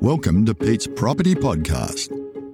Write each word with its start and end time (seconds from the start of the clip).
Welcome 0.00 0.46
to 0.46 0.54
Pete's 0.54 0.86
Property 0.86 1.34
Podcast, 1.34 2.08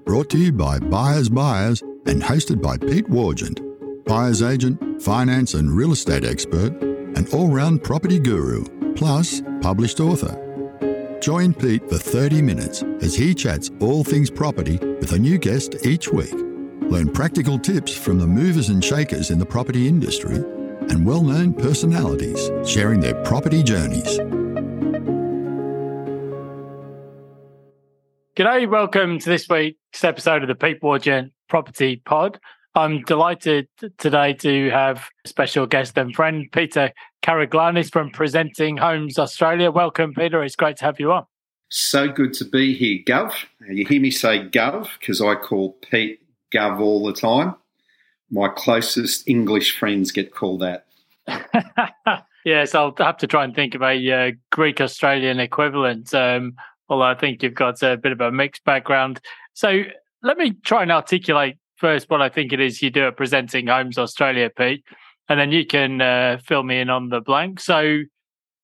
brought 0.04 0.28
to 0.30 0.36
you 0.36 0.50
by 0.50 0.80
Buyers 0.80 1.28
Buyers 1.28 1.80
and 2.04 2.20
hosted 2.20 2.60
by 2.60 2.76
Pete 2.76 3.06
Wargent, 3.08 3.60
buyer's 4.04 4.42
agent, 4.42 5.00
finance 5.00 5.54
and 5.54 5.70
real 5.70 5.92
estate 5.92 6.24
expert, 6.24 6.72
and 6.82 7.32
all 7.32 7.46
round 7.46 7.84
property 7.84 8.18
guru, 8.18 8.64
plus 8.96 9.42
published 9.60 10.00
author. 10.00 10.36
Join 11.20 11.54
Pete 11.54 11.88
for 11.88 11.98
30 11.98 12.42
minutes 12.42 12.82
as 13.00 13.14
he 13.14 13.32
chats 13.32 13.70
all 13.78 14.02
things 14.02 14.28
property 14.28 14.78
with 14.78 15.12
a 15.12 15.18
new 15.18 15.38
guest 15.38 15.86
each 15.86 16.08
week. 16.08 16.34
Learn 16.90 17.12
practical 17.12 17.60
tips 17.60 17.96
from 17.96 18.18
the 18.18 18.26
movers 18.26 18.70
and 18.70 18.84
shakers 18.84 19.30
in 19.30 19.38
the 19.38 19.46
property 19.46 19.86
industry 19.86 20.34
and 20.90 21.06
well 21.06 21.22
known 21.22 21.54
personalities 21.54 22.50
sharing 22.68 22.98
their 22.98 23.14
property 23.22 23.62
journeys. 23.62 24.18
G'day, 28.36 28.68
welcome 28.68 29.18
to 29.18 29.30
this 29.30 29.48
week's 29.48 30.04
episode 30.04 30.42
of 30.42 30.48
the 30.48 30.54
Pete 30.54 30.82
Wargent 30.82 31.30
Property 31.48 32.02
Pod. 32.04 32.38
I'm 32.74 33.00
delighted 33.04 33.66
today 33.96 34.34
to 34.34 34.68
have 34.68 35.08
special 35.24 35.66
guest 35.66 35.96
and 35.96 36.14
friend 36.14 36.44
Peter 36.52 36.92
Karaglanis 37.22 37.90
from 37.90 38.10
Presenting 38.10 38.76
Homes 38.76 39.18
Australia. 39.18 39.70
Welcome, 39.70 40.12
Peter. 40.12 40.44
It's 40.44 40.54
great 40.54 40.76
to 40.76 40.84
have 40.84 41.00
you 41.00 41.12
on. 41.12 41.24
So 41.70 42.08
good 42.08 42.34
to 42.34 42.44
be 42.44 42.74
here, 42.74 42.98
Gov. 43.06 43.32
You 43.70 43.86
hear 43.86 44.02
me 44.02 44.10
say 44.10 44.46
Gov 44.46 44.90
because 45.00 45.22
I 45.22 45.36
call 45.36 45.78
Pete 45.90 46.20
Gov 46.54 46.78
all 46.78 47.06
the 47.06 47.14
time. 47.14 47.54
My 48.30 48.50
closest 48.50 49.26
English 49.26 49.78
friends 49.78 50.12
get 50.12 50.34
called 50.34 50.60
that. 50.60 50.84
yes, 52.44 52.74
I'll 52.74 52.94
have 52.98 53.16
to 53.16 53.26
try 53.26 53.44
and 53.44 53.54
think 53.54 53.74
of 53.74 53.80
a 53.80 54.12
uh, 54.12 54.32
Greek 54.52 54.82
Australian 54.82 55.40
equivalent. 55.40 56.12
Um, 56.12 56.56
although 56.88 57.04
I 57.04 57.14
think 57.14 57.42
you've 57.42 57.54
got 57.54 57.82
a 57.82 57.96
bit 57.96 58.12
of 58.12 58.20
a 58.20 58.32
mixed 58.32 58.64
background. 58.64 59.20
So 59.54 59.82
let 60.22 60.38
me 60.38 60.52
try 60.64 60.82
and 60.82 60.92
articulate 60.92 61.58
first 61.76 62.08
what 62.08 62.22
I 62.22 62.28
think 62.28 62.52
it 62.52 62.60
is 62.60 62.82
you 62.82 62.90
do 62.90 63.06
at 63.06 63.16
Presenting 63.16 63.66
Homes 63.66 63.98
Australia, 63.98 64.50
Pete, 64.50 64.84
and 65.28 65.38
then 65.38 65.52
you 65.52 65.66
can 65.66 66.00
uh, 66.00 66.38
fill 66.44 66.62
me 66.62 66.80
in 66.80 66.90
on 66.90 67.08
the 67.08 67.20
blank. 67.20 67.60
So 67.60 68.00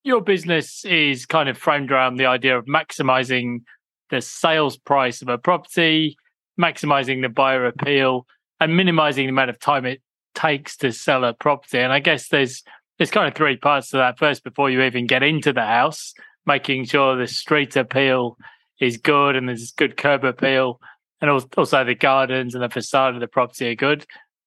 your 0.05 0.21
business 0.21 0.85
is 0.85 1.27
kind 1.27 1.49
of 1.49 1.57
framed 1.57 1.93
around 1.93 2.17
the 2.17 2.27
idea 2.27 2.59
of 2.59 2.67
maximizing 2.67 3.63
the 4.11 4.21
sales 4.21 4.77
price 4.77 5.23
of 5.23 5.29
a 5.29 5.39
property, 5.39 6.17
maximizing 6.61 7.23
the 7.23 7.29
buyer 7.29 7.67
appeal, 7.67 8.27
and 8.61 8.77
minimizing 8.77 9.27
the 9.27 9.31
amount 9.31 9.51
of 9.51 9.59
time 9.59 9.87
it 9.87 10.01
takes 10.35 10.77
to 10.79 10.93
sell 10.93 11.25
a 11.25 11.33
property. 11.33 11.79
And 11.79 11.93
I 11.93 12.01
guess 12.01 12.29
there's 12.29 12.63
there's 12.99 13.11
kind 13.11 13.27
of 13.27 13.35
three 13.35 13.57
parts 13.57 13.91
to 13.91 13.97
that. 13.97 14.19
First, 14.19 14.45
before 14.45 14.71
you 14.71 14.83
even 14.83 15.07
get 15.07 15.23
into 15.23 15.53
the 15.53 15.65
house, 15.65 16.15
making 16.47 16.85
sure 16.85 17.17
the 17.17 17.27
street 17.27 17.77
appeal 17.77 18.37
is 18.81 18.97
good 18.97 19.37
and 19.37 19.49
there's 19.49 19.73
good 19.73 19.97
curb 19.97 20.25
appeal, 20.25 20.81
and 21.21 21.31
also 21.31 21.85
the 21.85 21.95
gardens 21.95 22.55
and 22.55 22.63
the 22.63 22.69
facade 22.69 23.15
of 23.15 23.21
the 23.21 23.29
property 23.29 23.71
are 23.71 23.75
good. 23.75 24.05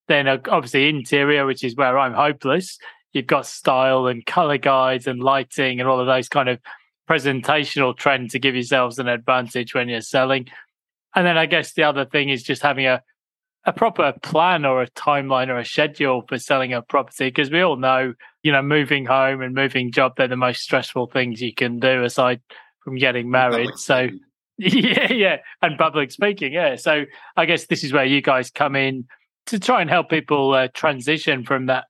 Then 0.07 0.27
uh, 0.27 0.37
obviously 0.49 0.89
interior, 0.89 1.45
which 1.45 1.63
is 1.63 1.75
where 1.75 1.97
I'm 1.97 2.13
hopeless. 2.13 2.77
You've 3.13 3.27
got 3.27 3.45
style 3.45 4.07
and 4.07 4.25
color 4.25 4.57
guides 4.57 5.07
and 5.07 5.23
lighting 5.23 5.79
and 5.79 5.87
all 5.87 5.99
of 5.99 6.07
those 6.07 6.27
kind 6.27 6.49
of 6.49 6.59
presentational 7.09 7.95
trends 7.95 8.33
to 8.33 8.39
give 8.39 8.55
yourselves 8.55 8.99
an 8.99 9.07
advantage 9.07 9.73
when 9.73 9.87
you're 9.87 10.01
selling. 10.01 10.47
And 11.15 11.25
then 11.25 11.37
I 11.37 11.45
guess 11.45 11.73
the 11.73 11.83
other 11.83 12.03
thing 12.05 12.29
is 12.29 12.43
just 12.43 12.61
having 12.61 12.87
a 12.87 13.01
a 13.65 13.73
proper 13.73 14.13
plan 14.21 14.65
or 14.65 14.81
a 14.81 14.89
timeline 14.91 15.47
or 15.47 15.57
a 15.57 15.65
schedule 15.65 16.23
for 16.27 16.37
selling 16.37 16.73
a 16.73 16.81
property 16.81 17.27
because 17.27 17.49
we 17.49 17.61
all 17.61 17.77
know 17.77 18.13
you 18.43 18.51
know 18.51 18.61
moving 18.61 19.05
home 19.05 19.41
and 19.41 19.55
moving 19.55 19.91
job 19.91 20.13
they're 20.15 20.27
the 20.27 20.35
most 20.35 20.61
stressful 20.61 21.07
things 21.07 21.41
you 21.41 21.53
can 21.53 21.79
do 21.79 22.03
aside 22.03 22.41
from 22.83 22.95
getting 22.95 23.29
married. 23.29 23.71
so 23.75 24.07
yeah 24.57 25.11
yeah 25.11 25.37
and 25.61 25.77
public 25.77 26.11
speaking 26.11 26.53
yeah. 26.53 26.75
So 26.75 27.05
i 27.35 27.45
guess 27.45 27.65
this 27.65 27.83
is 27.83 27.91
where 27.91 28.05
you 28.05 28.21
guys 28.21 28.51
come 28.51 28.75
in 28.75 29.05
to 29.47 29.59
try 29.59 29.81
and 29.81 29.89
help 29.89 30.09
people 30.09 30.53
uh, 30.53 30.67
transition 30.73 31.43
from 31.43 31.67
that 31.67 31.85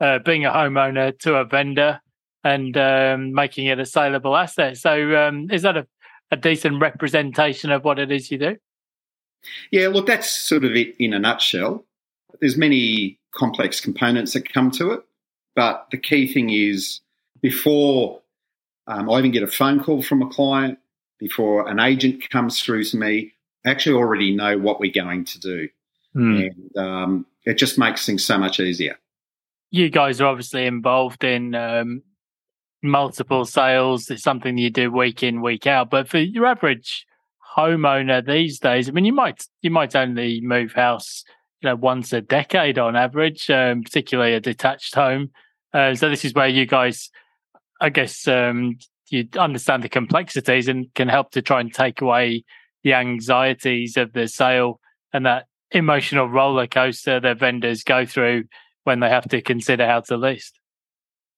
uh, 0.00 0.18
being 0.20 0.44
a 0.44 0.50
homeowner 0.50 1.16
to 1.20 1.36
a 1.36 1.44
vendor 1.44 2.00
and 2.44 2.76
um, 2.76 3.32
making 3.32 3.66
it 3.66 3.78
a 3.78 3.86
saleable 3.86 4.36
asset. 4.36 4.76
So 4.76 5.16
um, 5.16 5.48
is 5.50 5.62
that 5.62 5.76
a, 5.76 5.86
a 6.30 6.36
decent 6.36 6.80
representation 6.80 7.70
of 7.70 7.84
what 7.84 7.98
it 7.98 8.10
is 8.10 8.30
you 8.30 8.38
do 8.38 8.56
yeah, 9.70 9.88
look, 9.88 10.06
that's 10.06 10.30
sort 10.30 10.64
of 10.64 10.72
it 10.72 10.94
in 10.98 11.12
a 11.12 11.18
nutshell. 11.18 11.84
There's 12.40 12.56
many 12.56 13.18
complex 13.32 13.80
components 13.80 14.32
that 14.32 14.52
come 14.52 14.70
to 14.72 14.92
it, 14.92 15.02
but 15.54 15.86
the 15.90 15.98
key 15.98 16.32
thing 16.32 16.50
is 16.50 17.00
before 17.40 18.20
um, 18.86 19.10
I 19.10 19.18
even 19.18 19.32
get 19.32 19.42
a 19.42 19.48
phone 19.48 19.82
call 19.82 20.02
from 20.02 20.22
a 20.22 20.28
client, 20.28 20.78
before 21.18 21.68
an 21.68 21.80
agent 21.80 22.28
comes 22.30 22.62
through 22.62 22.84
to 22.84 22.96
me, 22.96 23.32
I 23.64 23.70
actually 23.70 23.96
already 23.96 24.34
know 24.34 24.58
what 24.58 24.80
we're 24.80 24.92
going 24.92 25.24
to 25.24 25.40
do. 25.40 25.68
Mm. 26.14 26.50
And 26.50 26.76
um, 26.76 27.26
it 27.44 27.54
just 27.54 27.78
makes 27.78 28.06
things 28.06 28.24
so 28.24 28.38
much 28.38 28.60
easier. 28.60 28.96
You 29.70 29.90
guys 29.90 30.20
are 30.20 30.26
obviously 30.26 30.66
involved 30.66 31.24
in 31.24 31.54
um, 31.54 32.02
multiple 32.82 33.44
sales. 33.44 34.10
It's 34.10 34.22
something 34.22 34.56
you 34.56 34.70
do 34.70 34.90
week 34.90 35.22
in, 35.22 35.42
week 35.42 35.66
out. 35.66 35.90
But 35.90 36.08
for 36.08 36.18
your 36.18 36.46
average 36.46 37.06
homeowner 37.56 38.24
these 38.24 38.58
days, 38.58 38.88
I 38.88 38.92
mean, 38.92 39.04
you 39.04 39.12
might 39.12 39.44
you 39.62 39.70
might 39.70 39.96
only 39.96 40.40
move 40.40 40.72
house, 40.72 41.24
you 41.60 41.68
know, 41.68 41.76
once 41.76 42.12
a 42.12 42.20
decade 42.20 42.78
on 42.78 42.96
average, 42.96 43.48
um, 43.50 43.82
particularly 43.82 44.34
a 44.34 44.40
detached 44.40 44.94
home. 44.94 45.30
Uh, 45.72 45.94
so 45.94 46.08
this 46.08 46.24
is 46.24 46.34
where 46.34 46.48
you 46.48 46.66
guys, 46.66 47.10
I 47.80 47.90
guess, 47.90 48.26
um, 48.28 48.78
you 49.08 49.28
understand 49.38 49.82
the 49.82 49.88
complexities 49.88 50.68
and 50.68 50.92
can 50.94 51.08
help 51.08 51.30
to 51.32 51.42
try 51.42 51.60
and 51.60 51.72
take 51.72 52.00
away 52.00 52.44
the 52.82 52.94
anxieties 52.94 53.96
of 53.96 54.12
the 54.12 54.28
sale 54.28 54.80
and 55.12 55.26
that 55.26 55.46
emotional 55.72 56.28
roller 56.28 56.66
coaster 56.66 57.20
that 57.20 57.38
vendors 57.38 57.82
go 57.82 58.06
through 58.06 58.44
when 58.84 59.00
they 59.00 59.08
have 59.08 59.28
to 59.28 59.40
consider 59.42 59.86
how 59.86 60.00
to 60.00 60.16
list. 60.16 60.58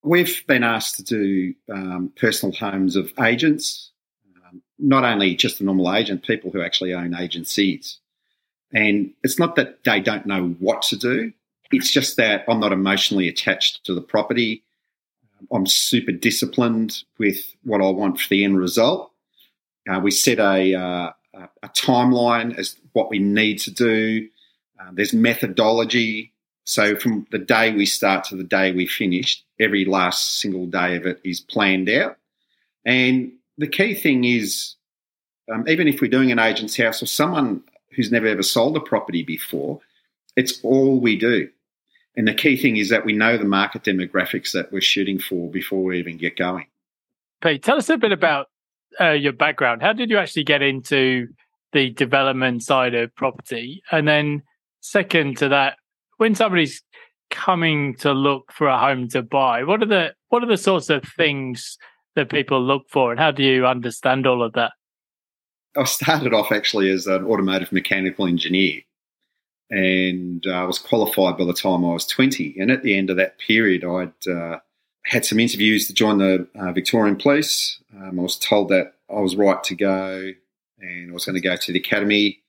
We've 0.03 0.47
been 0.47 0.63
asked 0.63 0.97
to 0.97 1.03
do 1.03 1.55
um, 1.73 2.13
personal 2.17 2.55
homes 2.55 2.95
of 2.95 3.13
agents 3.21 3.93
not 4.79 5.05
only 5.05 5.35
just 5.35 5.61
a 5.61 5.65
normal 5.65 5.93
agent, 5.93 6.23
people 6.23 6.51
who 6.51 6.63
actually 6.63 6.95
own 6.95 7.15
agencies. 7.15 7.99
And 8.73 9.13
it's 9.25 9.39
not 9.39 9.57
that 9.57 9.85
they 9.85 10.01
don't 10.01 10.27
know 10.27 10.49
what 10.59 10.83
to 10.83 10.97
do, 10.97 11.33
it's 11.71 11.91
just 11.91 12.17
that 12.17 12.45
I'm 12.49 12.61
not 12.61 12.73
emotionally 12.73 13.29
attached 13.29 13.85
to 13.85 13.95
the 13.95 14.01
property. 14.01 14.63
I'm 15.53 15.67
super 15.67 16.13
disciplined 16.13 17.05
with 17.19 17.55
what 17.63 17.83
I 17.83 17.91
want 17.91 18.21
for 18.21 18.29
the 18.29 18.45
end 18.45 18.59
result. 18.59 19.13
Uh, 19.89 20.01
we 20.01 20.11
set 20.11 20.39
a, 20.39 20.75
uh, 20.75 21.13
a 21.63 21.69
timeline 21.69 22.59
as 22.59 22.77
what 22.93 23.11
we 23.11 23.19
need 23.19 23.59
to 23.61 23.71
do. 23.71 24.29
Uh, 24.81 24.91
there's 24.93 25.13
methodology. 25.13 26.33
So 26.65 26.97
from 26.97 27.27
the 27.31 27.39
day 27.39 27.73
we 27.73 27.87
start 27.87 28.25
to 28.25 28.37
the 28.37 28.45
day 28.45 28.73
we 28.73 28.87
finish, 28.87 29.43
every 29.61 29.85
last 29.85 30.41
single 30.41 30.67
day 30.67 30.97
of 30.97 31.07
it 31.07 31.21
is 31.25 31.41
planned 31.41 31.89
out. 31.89 32.17
And 32.85 33.33
the 33.59 33.67
key 33.67 33.95
thing 33.95 34.25
is, 34.25 34.77
um, 35.53 35.69
even 35.69 35.89
if 35.89 36.01
we're 36.01 36.11
doing 36.11 36.33
an 36.33 36.39
agent's 36.39 36.77
house 36.77 37.03
or 37.03 37.07
someone 37.07 37.63
who's 37.95 38.13
never 38.13 38.27
ever 38.27 38.43
sold 38.43 38.77
a 38.77 38.81
property 38.81 39.23
before, 39.23 39.81
it's 40.37 40.61
all 40.63 41.01
we 41.01 41.17
do. 41.17 41.49
And 42.17 42.27
the 42.27 42.35
key 42.35 42.57
thing 42.57 42.77
is 42.77 42.89
that 42.91 43.05
we 43.05 43.13
know 43.13 43.37
the 43.37 43.45
market 43.45 43.83
demographics 43.83 44.53
that 44.53 44.73
we're 44.73 44.81
shooting 44.81 45.19
for 45.19 45.51
before 45.51 45.83
we 45.83 45.99
even 45.99 46.17
get 46.17 46.37
going. 46.37 46.67
Pete, 47.43 47.63
tell 47.63 47.77
us 47.77 47.89
a 47.89 47.97
bit 47.97 48.13
about 48.13 48.47
uh, 49.01 49.11
your 49.11 49.33
background. 49.33 49.83
How 49.83 49.93
did 49.93 50.11
you 50.11 50.19
actually 50.19 50.45
get 50.45 50.63
into 50.63 51.29
the 51.73 51.91
development 51.91 52.63
side 52.63 52.95
of 52.95 53.15
property? 53.15 53.83
And 53.93 54.09
then, 54.09 54.43
second 54.81 55.37
to 55.39 55.49
that, 55.51 55.77
when 56.17 56.35
somebody's 56.35 56.83
coming 57.31 57.95
to 57.97 58.13
look 58.13 58.53
for 58.53 58.67
a 58.67 58.79
home 58.79 59.09
to 59.09 59.23
buy, 59.23 59.63
what 59.63 59.83
are 59.83 59.87
the 59.87 60.15
what 60.29 60.43
are 60.43 60.49
the 60.49 60.57
sorts 60.57 60.91
of 60.91 61.05
things 61.17 61.79
that 62.19 62.31
people 62.31 62.61
look 62.61 62.89
for, 62.91 63.11
and 63.11 63.21
how 63.21 63.31
do 63.31 63.43
you 63.43 63.67
understand 63.67 64.27
all 64.27 64.43
of 64.43 64.53
that? 64.55 64.73
I 65.77 65.85
started 65.85 66.35
off 66.35 66.51
actually 66.51 66.91
as 66.91 67.07
an 67.07 67.25
automotive 67.25 67.73
mechanical 67.73 68.27
engineer, 68.27 68.81
and 69.71 70.45
I 70.47 70.63
uh, 70.63 70.67
was 70.67 70.79
qualified 70.79 71.39
by 71.39 71.45
the 71.45 71.55
time 71.55 71.85
I 71.85 71.93
was 71.93 72.07
twenty. 72.07 72.57
And 72.59 72.71
at 72.71 72.83
the 72.83 72.97
end 72.97 73.11
of 73.11 73.17
that 73.17 73.39
period, 73.39 73.85
I'd 73.85 74.29
uh, 74.29 74.59
had 75.05 75.25
some 75.25 75.39
interviews 75.39 75.87
to 75.87 75.95
join 75.95 76.19
the 76.19 76.47
uh, 76.59 76.73
Victorian 76.73 77.17
Police. 77.17 77.81
Um, 77.97 78.19
I 78.19 78.23
was 78.23 78.37
told 78.37 78.69
that 78.71 78.95
I 79.09 79.21
was 79.21 79.37
right 79.37 79.63
to 79.65 79.75
go, 79.75 80.33
and 80.81 81.11
I 81.11 81.15
was 81.15 81.25
going 81.25 81.35
to 81.35 81.41
go 81.41 81.57
to 81.57 81.73
the 81.73 81.79
academy. 81.79 82.43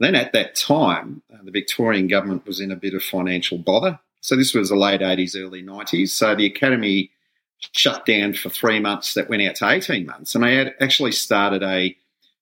Then 0.00 0.14
at 0.14 0.32
that 0.32 0.54
time, 0.54 1.22
uh, 1.32 1.38
the 1.44 1.52
Victorian 1.52 2.08
government 2.08 2.46
was 2.46 2.60
in 2.60 2.70
a 2.70 2.76
bit 2.76 2.94
of 2.94 3.02
financial 3.02 3.58
bother. 3.58 3.98
So 4.20 4.36
this 4.36 4.54
was 4.54 4.70
the 4.70 4.76
late 4.76 5.00
80s, 5.00 5.36
early 5.36 5.62
90s. 5.62 6.08
So 6.08 6.34
the 6.34 6.46
academy 6.46 7.10
shut 7.58 8.06
down 8.06 8.34
for 8.34 8.50
three 8.50 8.78
months 8.78 9.14
that 9.14 9.28
went 9.28 9.42
out 9.42 9.56
to 9.56 9.68
18 9.68 10.06
months. 10.06 10.34
And 10.34 10.44
I 10.44 10.50
had 10.50 10.74
actually 10.80 11.12
started 11.12 11.62
a 11.62 11.96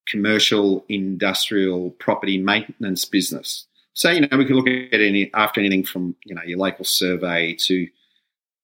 commercial 0.06 0.84
industrial 0.88 1.90
property 1.92 2.38
maintenance 2.38 3.04
business. 3.04 3.66
So, 3.94 4.10
you 4.10 4.22
know, 4.22 4.36
we 4.36 4.44
could 4.44 4.56
look 4.56 4.68
at 4.68 5.00
any 5.00 5.30
after 5.34 5.60
anything 5.60 5.84
from, 5.84 6.16
you 6.24 6.34
know, 6.34 6.42
your 6.42 6.58
local 6.58 6.84
survey 6.84 7.54
to, 7.54 7.88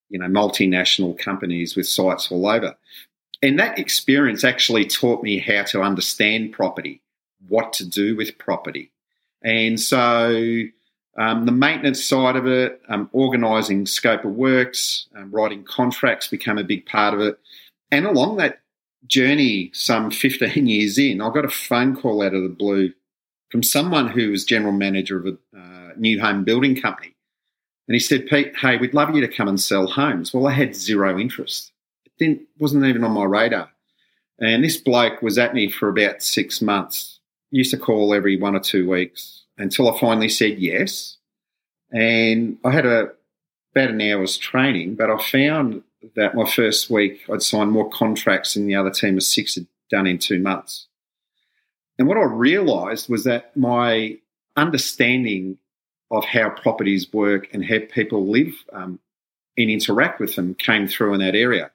you 0.08 0.18
know, 0.18 0.26
multinational 0.26 1.18
companies 1.18 1.76
with 1.76 1.86
sites 1.86 2.32
all 2.32 2.46
over. 2.48 2.76
And 3.42 3.58
that 3.58 3.78
experience 3.78 4.42
actually 4.42 4.86
taught 4.86 5.22
me 5.22 5.38
how 5.38 5.62
to 5.64 5.82
understand 5.82 6.52
property, 6.52 7.02
what 7.46 7.72
to 7.74 7.88
do 7.88 8.16
with 8.16 8.38
property. 8.38 8.90
And 9.42 9.78
so 9.78 10.64
um, 11.18 11.46
the 11.46 11.52
maintenance 11.52 12.04
side 12.04 12.36
of 12.36 12.46
it, 12.46 12.80
um, 12.88 13.10
organising 13.12 13.86
scope 13.86 14.24
of 14.24 14.30
works, 14.32 15.08
um, 15.16 15.32
writing 15.32 15.64
contracts 15.64 16.28
became 16.28 16.58
a 16.58 16.64
big 16.64 16.86
part 16.86 17.12
of 17.12 17.20
it. 17.20 17.38
And 17.90 18.06
along 18.06 18.36
that 18.36 18.60
journey, 19.08 19.72
some 19.74 20.10
15 20.12 20.66
years 20.66 20.96
in, 20.96 21.20
I 21.20 21.30
got 21.30 21.44
a 21.44 21.50
phone 21.50 21.96
call 21.96 22.22
out 22.22 22.34
of 22.34 22.44
the 22.44 22.48
blue 22.48 22.92
from 23.50 23.64
someone 23.64 24.08
who 24.08 24.30
was 24.30 24.44
general 24.44 24.72
manager 24.72 25.18
of 25.18 25.26
a 25.26 25.58
uh, 25.58 25.92
new 25.96 26.20
home 26.20 26.44
building 26.44 26.80
company. 26.80 27.16
And 27.88 27.94
he 27.94 28.00
said, 28.00 28.26
Pete, 28.26 28.54
hey, 28.56 28.76
we'd 28.76 28.94
love 28.94 29.12
you 29.14 29.20
to 29.22 29.34
come 29.34 29.48
and 29.48 29.58
sell 29.58 29.86
homes. 29.88 30.32
Well, 30.32 30.46
I 30.46 30.52
had 30.52 30.76
zero 30.76 31.18
interest. 31.18 31.72
It 32.04 32.12
didn't, 32.18 32.42
wasn't 32.60 32.84
even 32.84 33.02
on 33.02 33.12
my 33.12 33.24
radar. 33.24 33.70
And 34.38 34.62
this 34.62 34.76
bloke 34.76 35.20
was 35.20 35.38
at 35.38 35.54
me 35.54 35.68
for 35.68 35.88
about 35.88 36.22
six 36.22 36.62
months. 36.62 37.18
Used 37.50 37.70
to 37.72 37.78
call 37.78 38.14
every 38.14 38.38
one 38.38 38.54
or 38.54 38.60
two 38.60 38.88
weeks 38.88 39.46
until 39.58 39.92
I 39.92 39.98
finally 39.98 40.28
said 40.28 40.58
yes. 40.58 41.16
And 41.90 42.58
I 42.64 42.70
had 42.70 42.86
a 42.86 43.12
about 43.74 43.90
an 43.90 44.00
hour's 44.00 44.38
training, 44.38 44.94
but 44.94 45.10
I 45.10 45.18
found 45.18 45.82
that 46.16 46.34
my 46.34 46.48
first 46.50 46.90
week 46.90 47.20
I'd 47.30 47.42
signed 47.42 47.70
more 47.70 47.90
contracts 47.90 48.54
than 48.54 48.66
the 48.66 48.74
other 48.74 48.90
team 48.90 49.16
of 49.16 49.22
six 49.22 49.56
had 49.56 49.66
done 49.90 50.06
in 50.06 50.18
two 50.18 50.38
months. 50.38 50.86
And 51.98 52.08
what 52.08 52.16
I 52.16 52.24
realised 52.24 53.08
was 53.08 53.24
that 53.24 53.56
my 53.56 54.18
understanding 54.56 55.58
of 56.10 56.24
how 56.24 56.50
properties 56.50 57.12
work 57.12 57.48
and 57.52 57.64
how 57.64 57.78
people 57.90 58.30
live 58.30 58.54
um, 58.72 58.98
and 59.56 59.70
interact 59.70 60.20
with 60.20 60.36
them 60.36 60.54
came 60.54 60.86
through 60.86 61.14
in 61.14 61.20
that 61.20 61.34
area. 61.34 61.70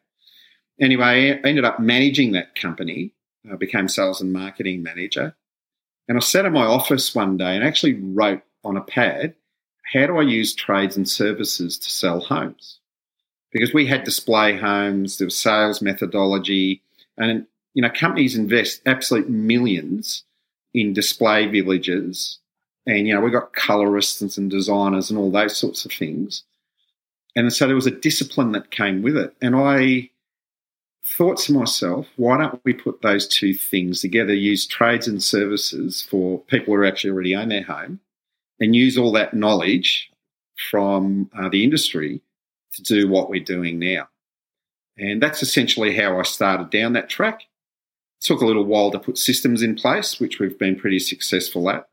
Anyway, 0.79 1.03
I 1.03 1.47
ended 1.47 1.65
up 1.65 1.79
managing 1.79 2.31
that 2.31 2.55
company. 2.55 3.13
I 3.51 3.55
became 3.55 3.87
sales 3.87 4.21
and 4.21 4.33
marketing 4.33 4.81
manager. 4.81 5.35
And 6.07 6.17
I 6.17 6.21
sat 6.21 6.45
in 6.45 6.53
my 6.53 6.65
office 6.65 7.15
one 7.15 7.37
day 7.37 7.55
and 7.55 7.63
actually 7.63 7.95
wrote 7.95 8.41
on 8.63 8.77
a 8.77 8.81
pad, 8.81 9.35
how 9.93 10.07
do 10.07 10.17
I 10.17 10.23
use 10.23 10.53
trades 10.53 10.97
and 10.97 11.07
services 11.07 11.77
to 11.77 11.89
sell 11.89 12.19
homes? 12.19 12.79
Because 13.51 13.73
we 13.73 13.85
had 13.85 14.03
display 14.03 14.57
homes, 14.57 15.17
there 15.17 15.27
was 15.27 15.37
sales 15.37 15.81
methodology, 15.81 16.81
and 17.17 17.45
you 17.73 17.81
know, 17.81 17.89
companies 17.89 18.35
invest 18.35 18.81
absolute 18.85 19.29
millions 19.29 20.23
in 20.73 20.93
display 20.93 21.47
villages. 21.47 22.39
And, 22.85 23.07
you 23.07 23.13
know, 23.13 23.21
we've 23.21 23.33
got 23.33 23.53
colorists 23.53 24.37
and 24.37 24.49
designers 24.49 25.09
and 25.09 25.17
all 25.17 25.31
those 25.31 25.57
sorts 25.57 25.85
of 25.85 25.91
things. 25.91 26.43
And 27.35 27.51
so 27.51 27.65
there 27.65 27.75
was 27.75 27.87
a 27.87 27.91
discipline 27.91 28.51
that 28.51 28.71
came 28.71 29.01
with 29.01 29.17
it. 29.17 29.33
And 29.41 29.55
I 29.55 30.09
thought 31.05 31.37
to 31.37 31.53
myself, 31.53 32.07
why 32.15 32.37
don't 32.37 32.61
we 32.63 32.73
put 32.73 33.01
those 33.01 33.27
two 33.27 33.53
things 33.53 34.01
together, 34.01 34.33
use 34.33 34.65
trades 34.65 35.07
and 35.07 35.21
services 35.21 36.01
for 36.01 36.39
people 36.41 36.73
who 36.73 36.85
actually 36.85 37.11
already 37.11 37.35
own 37.35 37.49
their 37.49 37.63
home, 37.63 37.99
and 38.59 38.75
use 38.75 38.97
all 38.97 39.11
that 39.11 39.33
knowledge 39.33 40.09
from 40.69 41.29
uh, 41.37 41.49
the 41.49 41.63
industry 41.63 42.21
to 42.73 42.81
do 42.83 43.09
what 43.09 43.29
we're 43.29 43.43
doing 43.43 43.79
now. 43.79 44.07
And 44.97 45.21
that's 45.21 45.43
essentially 45.43 45.95
how 45.95 46.19
I 46.19 46.23
started 46.23 46.69
down 46.69 46.93
that 46.93 47.09
track 47.09 47.43
took 48.23 48.41
a 48.41 48.45
little 48.45 48.63
while 48.63 48.89
to 48.89 48.99
put 48.99 49.17
systems 49.17 49.61
in 49.61 49.75
place, 49.75 50.19
which 50.19 50.39
we've 50.39 50.57
been 50.57 50.77
pretty 50.77 50.99
successful 50.99 51.69
at. 51.69 51.87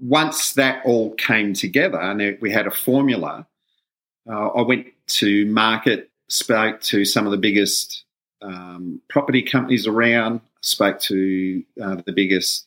Once 0.00 0.54
that 0.54 0.84
all 0.84 1.14
came 1.14 1.54
together 1.54 2.00
and 2.00 2.36
we 2.40 2.50
had 2.50 2.66
a 2.66 2.70
formula, 2.70 3.46
uh, 4.28 4.48
I 4.48 4.62
went 4.62 4.88
to 5.06 5.46
market, 5.46 6.10
spoke 6.28 6.80
to 6.82 7.04
some 7.04 7.26
of 7.26 7.30
the 7.30 7.38
biggest 7.38 8.04
um, 8.42 9.00
property 9.08 9.42
companies 9.42 9.86
around, 9.86 10.40
spoke 10.60 11.00
to 11.00 11.62
uh, 11.82 11.96
the 12.06 12.12
biggest 12.12 12.66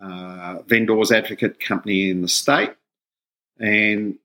uh, 0.00 0.58
vendors 0.66 1.12
advocate 1.12 1.60
company 1.60 2.10
in 2.10 2.22
the 2.22 2.28
state, 2.28 2.70
and 3.58 4.16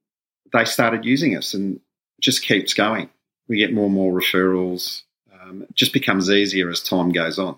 they 0.54 0.66
started 0.66 1.06
using 1.06 1.36
us 1.36 1.54
and 1.54 1.80
just 2.20 2.44
keeps 2.44 2.74
going. 2.74 3.10
We 3.48 3.58
get 3.58 3.74
more 3.74 3.86
and 3.86 3.94
more 3.94 4.14
referrals. 4.14 5.04
Um, 5.42 5.64
it 5.64 5.76
just 5.76 5.94
becomes 5.94 6.30
easier 6.30 6.70
as 6.70 6.82
time 6.82 7.12
goes 7.12 7.40
on. 7.40 7.58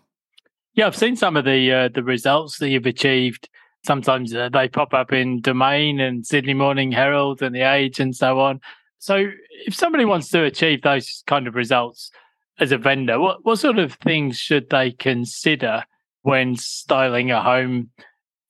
Yeah, 0.73 0.87
I've 0.87 0.95
seen 0.95 1.15
some 1.15 1.35
of 1.35 1.45
the 1.45 1.71
uh, 1.71 1.89
the 1.89 2.03
results 2.03 2.59
that 2.59 2.69
you've 2.69 2.85
achieved. 2.85 3.49
Sometimes 3.85 4.33
uh, 4.35 4.49
they 4.49 4.67
pop 4.67 4.93
up 4.93 5.13
in 5.13 5.41
Domain 5.41 5.99
and 5.99 6.25
Sydney 6.25 6.53
Morning 6.53 6.91
Herald 6.91 7.41
and 7.41 7.55
The 7.55 7.61
Age 7.61 7.99
and 7.99 8.15
so 8.15 8.39
on. 8.39 8.59
So, 8.99 9.27
if 9.65 9.73
somebody 9.73 10.03
wants 10.03 10.29
to 10.29 10.43
achieve 10.43 10.81
those 10.81 11.23
kind 11.25 11.47
of 11.47 11.55
results 11.55 12.11
as 12.59 12.71
a 12.71 12.77
vendor, 12.77 13.19
what 13.19 13.43
what 13.45 13.59
sort 13.59 13.79
of 13.79 13.93
things 13.93 14.37
should 14.37 14.69
they 14.69 14.91
consider 14.91 15.83
when 16.23 16.55
styling 16.55 17.31
a 17.31 17.41
home 17.41 17.89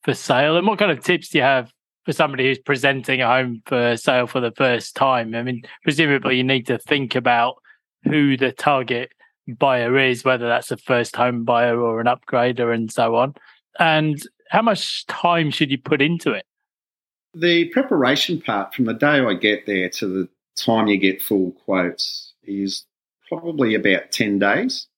for 0.02 0.14
sale? 0.14 0.56
And 0.56 0.66
what 0.66 0.78
kind 0.78 0.90
of 0.90 1.02
tips 1.02 1.28
do 1.28 1.38
you 1.38 1.44
have 1.44 1.72
for 2.04 2.12
somebody 2.12 2.44
who's 2.44 2.58
presenting 2.58 3.20
a 3.20 3.26
home 3.26 3.62
for 3.66 3.96
sale 3.96 4.26
for 4.26 4.40
the 4.40 4.52
first 4.52 4.96
time? 4.96 5.34
I 5.34 5.42
mean, 5.42 5.62
presumably 5.84 6.36
you 6.36 6.44
need 6.44 6.66
to 6.66 6.78
think 6.78 7.14
about 7.14 7.56
who 8.04 8.36
the 8.36 8.52
target 8.52 9.12
buyer 9.58 9.98
is, 9.98 10.24
whether 10.24 10.48
that's 10.48 10.70
a 10.70 10.76
first 10.76 11.16
home 11.16 11.44
buyer 11.44 11.80
or 11.80 12.00
an 12.00 12.06
upgrader 12.06 12.74
and 12.74 12.90
so 12.90 13.16
on. 13.16 13.34
And 13.78 14.20
how 14.50 14.62
much 14.62 15.06
time 15.06 15.50
should 15.50 15.70
you 15.70 15.78
put 15.78 16.02
into 16.02 16.32
it? 16.32 16.44
The 17.34 17.66
preparation 17.66 18.40
part 18.40 18.74
from 18.74 18.86
the 18.86 18.94
day 18.94 19.20
I 19.20 19.34
get 19.34 19.66
there 19.66 19.88
to 19.90 20.06
the 20.06 20.28
time 20.56 20.88
you 20.88 20.96
get 20.96 21.22
full 21.22 21.52
quotes 21.52 22.34
is 22.44 22.84
probably 23.30 23.74
about 23.74 24.10
10 24.10 24.38
days. 24.38 24.88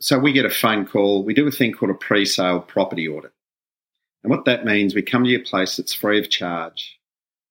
So 0.00 0.18
we 0.18 0.32
get 0.32 0.46
a 0.46 0.50
phone 0.50 0.86
call. 0.86 1.22
We 1.22 1.34
do 1.34 1.46
a 1.46 1.52
thing 1.52 1.72
called 1.72 1.92
a 1.92 1.94
pre 1.94 2.24
sale 2.24 2.60
property 2.60 3.06
audit. 3.06 3.32
And 4.24 4.30
what 4.30 4.46
that 4.46 4.64
means, 4.64 4.94
we 4.94 5.02
come 5.02 5.24
to 5.24 5.30
your 5.30 5.44
place, 5.44 5.78
it's 5.78 5.92
free 5.92 6.18
of 6.18 6.30
charge. 6.30 6.98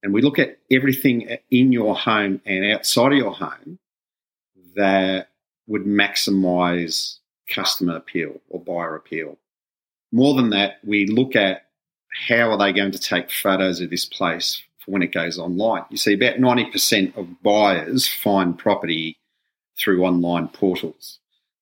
And 0.03 0.13
we 0.13 0.21
look 0.21 0.39
at 0.39 0.57
everything 0.71 1.37
in 1.51 1.71
your 1.71 1.95
home 1.95 2.41
and 2.45 2.65
outside 2.71 3.11
of 3.11 3.17
your 3.17 3.33
home 3.33 3.77
that 4.75 5.27
would 5.67 5.83
maximize 5.83 7.19
customer 7.47 7.97
appeal 7.97 8.41
or 8.49 8.59
buyer 8.59 8.95
appeal. 8.95 9.37
More 10.11 10.35
than 10.35 10.49
that, 10.49 10.79
we 10.83 11.05
look 11.05 11.35
at 11.35 11.67
how 12.27 12.51
are 12.51 12.57
they 12.57 12.73
going 12.73 12.91
to 12.91 12.99
take 12.99 13.31
photos 13.31 13.79
of 13.79 13.89
this 13.89 14.05
place 14.05 14.61
for 14.79 14.91
when 14.91 15.03
it 15.03 15.13
goes 15.13 15.37
online. 15.37 15.85
You 15.89 15.97
see, 15.97 16.13
about 16.13 16.37
90% 16.37 17.15
of 17.15 17.41
buyers 17.43 18.07
find 18.07 18.57
property 18.57 19.17
through 19.81 20.05
online 20.05 20.47
portals. 20.49 21.19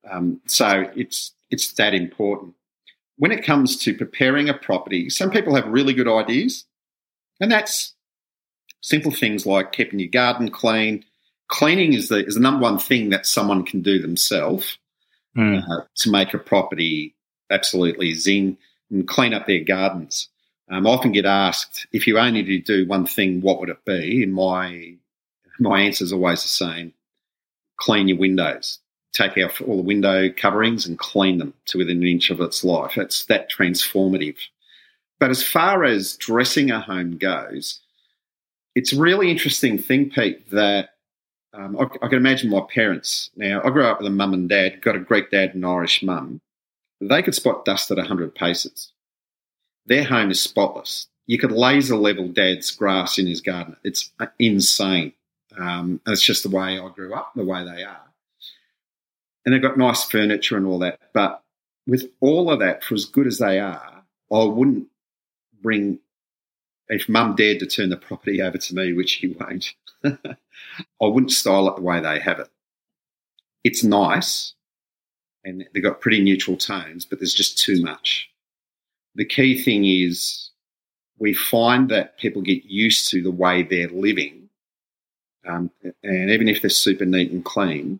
Um, 0.10 0.42
so 0.46 0.90
it's 0.96 1.34
it's 1.50 1.74
that 1.74 1.94
important. 1.94 2.54
When 3.18 3.32
it 3.32 3.44
comes 3.44 3.78
to 3.78 3.94
preparing 3.94 4.50
a 4.50 4.54
property, 4.54 5.10
some 5.10 5.30
people 5.30 5.56
have 5.56 5.68
really 5.68 5.94
good 5.94 6.08
ideas, 6.08 6.66
and 7.40 7.52
that's 7.52 7.94
simple 8.82 9.12
things 9.12 9.46
like 9.46 9.72
keeping 9.72 10.00
your 10.00 10.10
garden 10.10 10.50
clean, 10.50 11.04
cleaning 11.50 11.94
is 11.94 12.08
the 12.08 12.26
is 12.26 12.36
the 12.36 12.42
number 12.42 12.64
one 12.64 12.80
thing 12.80 13.10
that 13.10 13.26
someone 13.26 13.66
can 13.66 13.82
do 13.82 14.00
themselves 14.00 14.78
mm. 15.36 15.62
uh, 15.62 15.84
to 15.96 16.10
make 16.10 16.34
a 16.34 16.40
property 16.40 17.16
absolutely 17.52 18.14
zing 18.14 18.58
and 18.90 19.08
clean 19.08 19.34
up 19.34 19.48
their 19.48 19.64
gardens. 19.64 20.30
Um, 20.70 20.86
I 20.86 20.90
often 20.92 21.12
get 21.12 21.26
asked 21.26 21.88
if 21.92 22.06
you 22.06 22.20
only 22.20 22.44
to 22.44 22.60
do 22.60 22.88
one 22.88 23.06
thing, 23.06 23.42
what 23.42 23.60
would 23.60 23.70
it 23.70 23.84
be? 23.86 24.24
And 24.24 24.34
my 24.34 24.96
my 25.60 25.82
answer 25.82 26.06
is 26.06 26.14
always 26.14 26.44
the 26.44 26.48
same: 26.48 26.94
clean 27.80 28.08
your 28.08 28.18
windows. 28.18 28.80
Take 29.14 29.38
out 29.38 29.60
all 29.62 29.78
the 29.78 29.84
window 29.84 30.30
coverings 30.32 30.86
and 30.86 31.00
clean 31.00 31.40
them 31.40 31.54
to 31.66 31.80
within 31.80 31.98
an 31.98 32.08
inch 32.08 32.30
of 32.30 32.40
its 32.42 32.64
life. 32.64 32.98
It's 32.98 33.26
that 33.26 33.50
transformative. 33.52 34.38
But 35.20 35.32
as 35.32 35.44
far 35.44 35.84
as 35.84 36.16
dressing 36.16 36.72
a 36.72 36.80
home 36.80 37.18
goes, 37.18 37.80
it's 38.76 38.94
a 38.94 39.00
really 39.00 39.32
interesting 39.32 39.78
thing, 39.78 40.12
Pete, 40.12 40.50
that 40.52 40.92
um, 41.54 41.78
I, 41.78 41.84
I, 41.84 42.08
can 42.08 42.18
imagine 42.18 42.50
my 42.50 42.62
parents. 42.74 43.32
Now, 43.36 43.62
I 43.64 43.72
grew 43.72 43.84
up 43.84 44.00
with 44.00 44.08
a 44.08 44.12
mum 44.12 44.34
and 44.34 44.48
dad, 44.48 44.82
got 44.82 44.96
a 44.96 45.00
Greek 45.00 45.32
dad 45.32 45.56
and 45.56 45.66
Irish 45.66 46.04
mum. 46.04 46.40
They 47.02 47.24
could 47.24 47.36
spot 47.36 47.66
dust 47.66 47.90
at 47.92 47.98
100 47.98 48.36
paces. 48.36 48.94
Their 49.86 50.04
home 50.04 50.30
is 50.30 50.42
spotless. 50.42 51.08
You 51.26 51.40
could 51.40 51.52
laser 51.52 51.96
level 51.96 52.28
dad's 52.28 52.72
grass 52.72 53.18
in 53.18 53.26
his 53.26 53.42
garden. 53.42 53.76
It's 53.84 54.12
insane. 54.38 55.14
Um, 55.58 56.02
and 56.06 56.14
it's 56.14 56.24
just 56.24 56.44
the 56.44 56.50
way 56.50 56.80
I 56.80 56.90
grew 56.90 57.14
up, 57.14 57.34
the 57.36 57.44
way 57.44 57.64
they 57.64 57.84
are. 57.84 58.02
And 59.46 59.54
they've 59.54 59.62
got 59.62 59.78
nice 59.78 60.04
furniture 60.04 60.58
and 60.58 60.66
all 60.66 60.80
that. 60.80 61.00
But 61.14 61.44
with 61.88 62.12
all 62.20 62.52
of 62.52 62.60
that, 62.60 62.84
for 62.84 62.94
as 62.94 63.06
good 63.06 63.28
as 63.28 63.40
they 63.40 63.60
are, 63.60 64.04
I 64.32 64.44
wouldn't 64.44 64.88
bring, 65.62 66.00
if 66.88 67.10
mum 67.10 67.36
dared 67.36 67.60
to 67.60 67.66
turn 67.66 67.90
the 67.90 67.98
property 67.98 68.42
over 68.42 68.58
to 68.58 68.76
me, 68.76 68.94
which 68.94 69.14
he 69.14 69.28
won't, 69.28 69.74
I 70.04 70.36
wouldn't 71.00 71.32
style 71.32 71.68
it 71.70 71.78
the 71.78 71.82
way 71.82 72.00
they 72.00 72.20
have 72.20 72.40
it. 72.40 72.50
It's 73.64 73.84
nice 73.84 74.54
and 75.44 75.68
they've 75.74 75.84
got 75.84 76.02
pretty 76.02 76.22
neutral 76.22 76.58
tones, 76.58 77.06
but 77.06 77.20
there's 77.20 77.34
just 77.34 77.58
too 77.58 77.82
much. 77.82 78.30
The 79.16 79.26
key 79.26 79.62
thing 79.62 79.86
is 79.86 80.52
we 81.18 81.34
find 81.34 81.90
that 81.90 82.18
people 82.18 82.42
get 82.42 82.66
used 82.66 83.10
to 83.12 83.22
the 83.22 83.32
way 83.32 83.64
they're 83.64 83.90
living. 83.90 84.49
Um, 85.50 85.72
and 86.04 86.30
even 86.30 86.48
if 86.48 86.62
they're 86.62 86.70
super 86.70 87.06
neat 87.06 87.32
and 87.32 87.44
clean, 87.44 88.00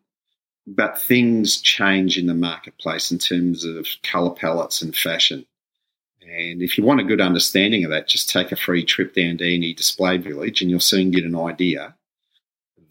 but 0.68 1.02
things 1.02 1.60
change 1.60 2.18
in 2.18 2.28
the 2.28 2.34
marketplace 2.34 3.12
in 3.12 3.18
terms 3.18 3.66
of 3.66 3.88
colour 4.04 4.32
palettes 4.32 4.82
and 4.82 4.96
fashion. 4.96 5.46
And 6.22 6.62
if 6.62 6.78
you 6.78 6.84
want 6.84 7.00
a 7.00 7.06
good 7.06 7.22
understanding 7.22 7.84
of 7.84 7.92
that, 7.92 8.08
just 8.08 8.30
take 8.30 8.52
a 8.52 8.56
free 8.56 8.86
trip 8.86 9.16
down 9.16 9.38
to 9.38 9.56
any 9.56 9.74
display 9.74 10.18
village 10.18 10.62
and 10.62 10.70
you'll 10.70 10.80
soon 10.80 11.12
get 11.12 11.24
an 11.24 11.36
idea 11.36 11.96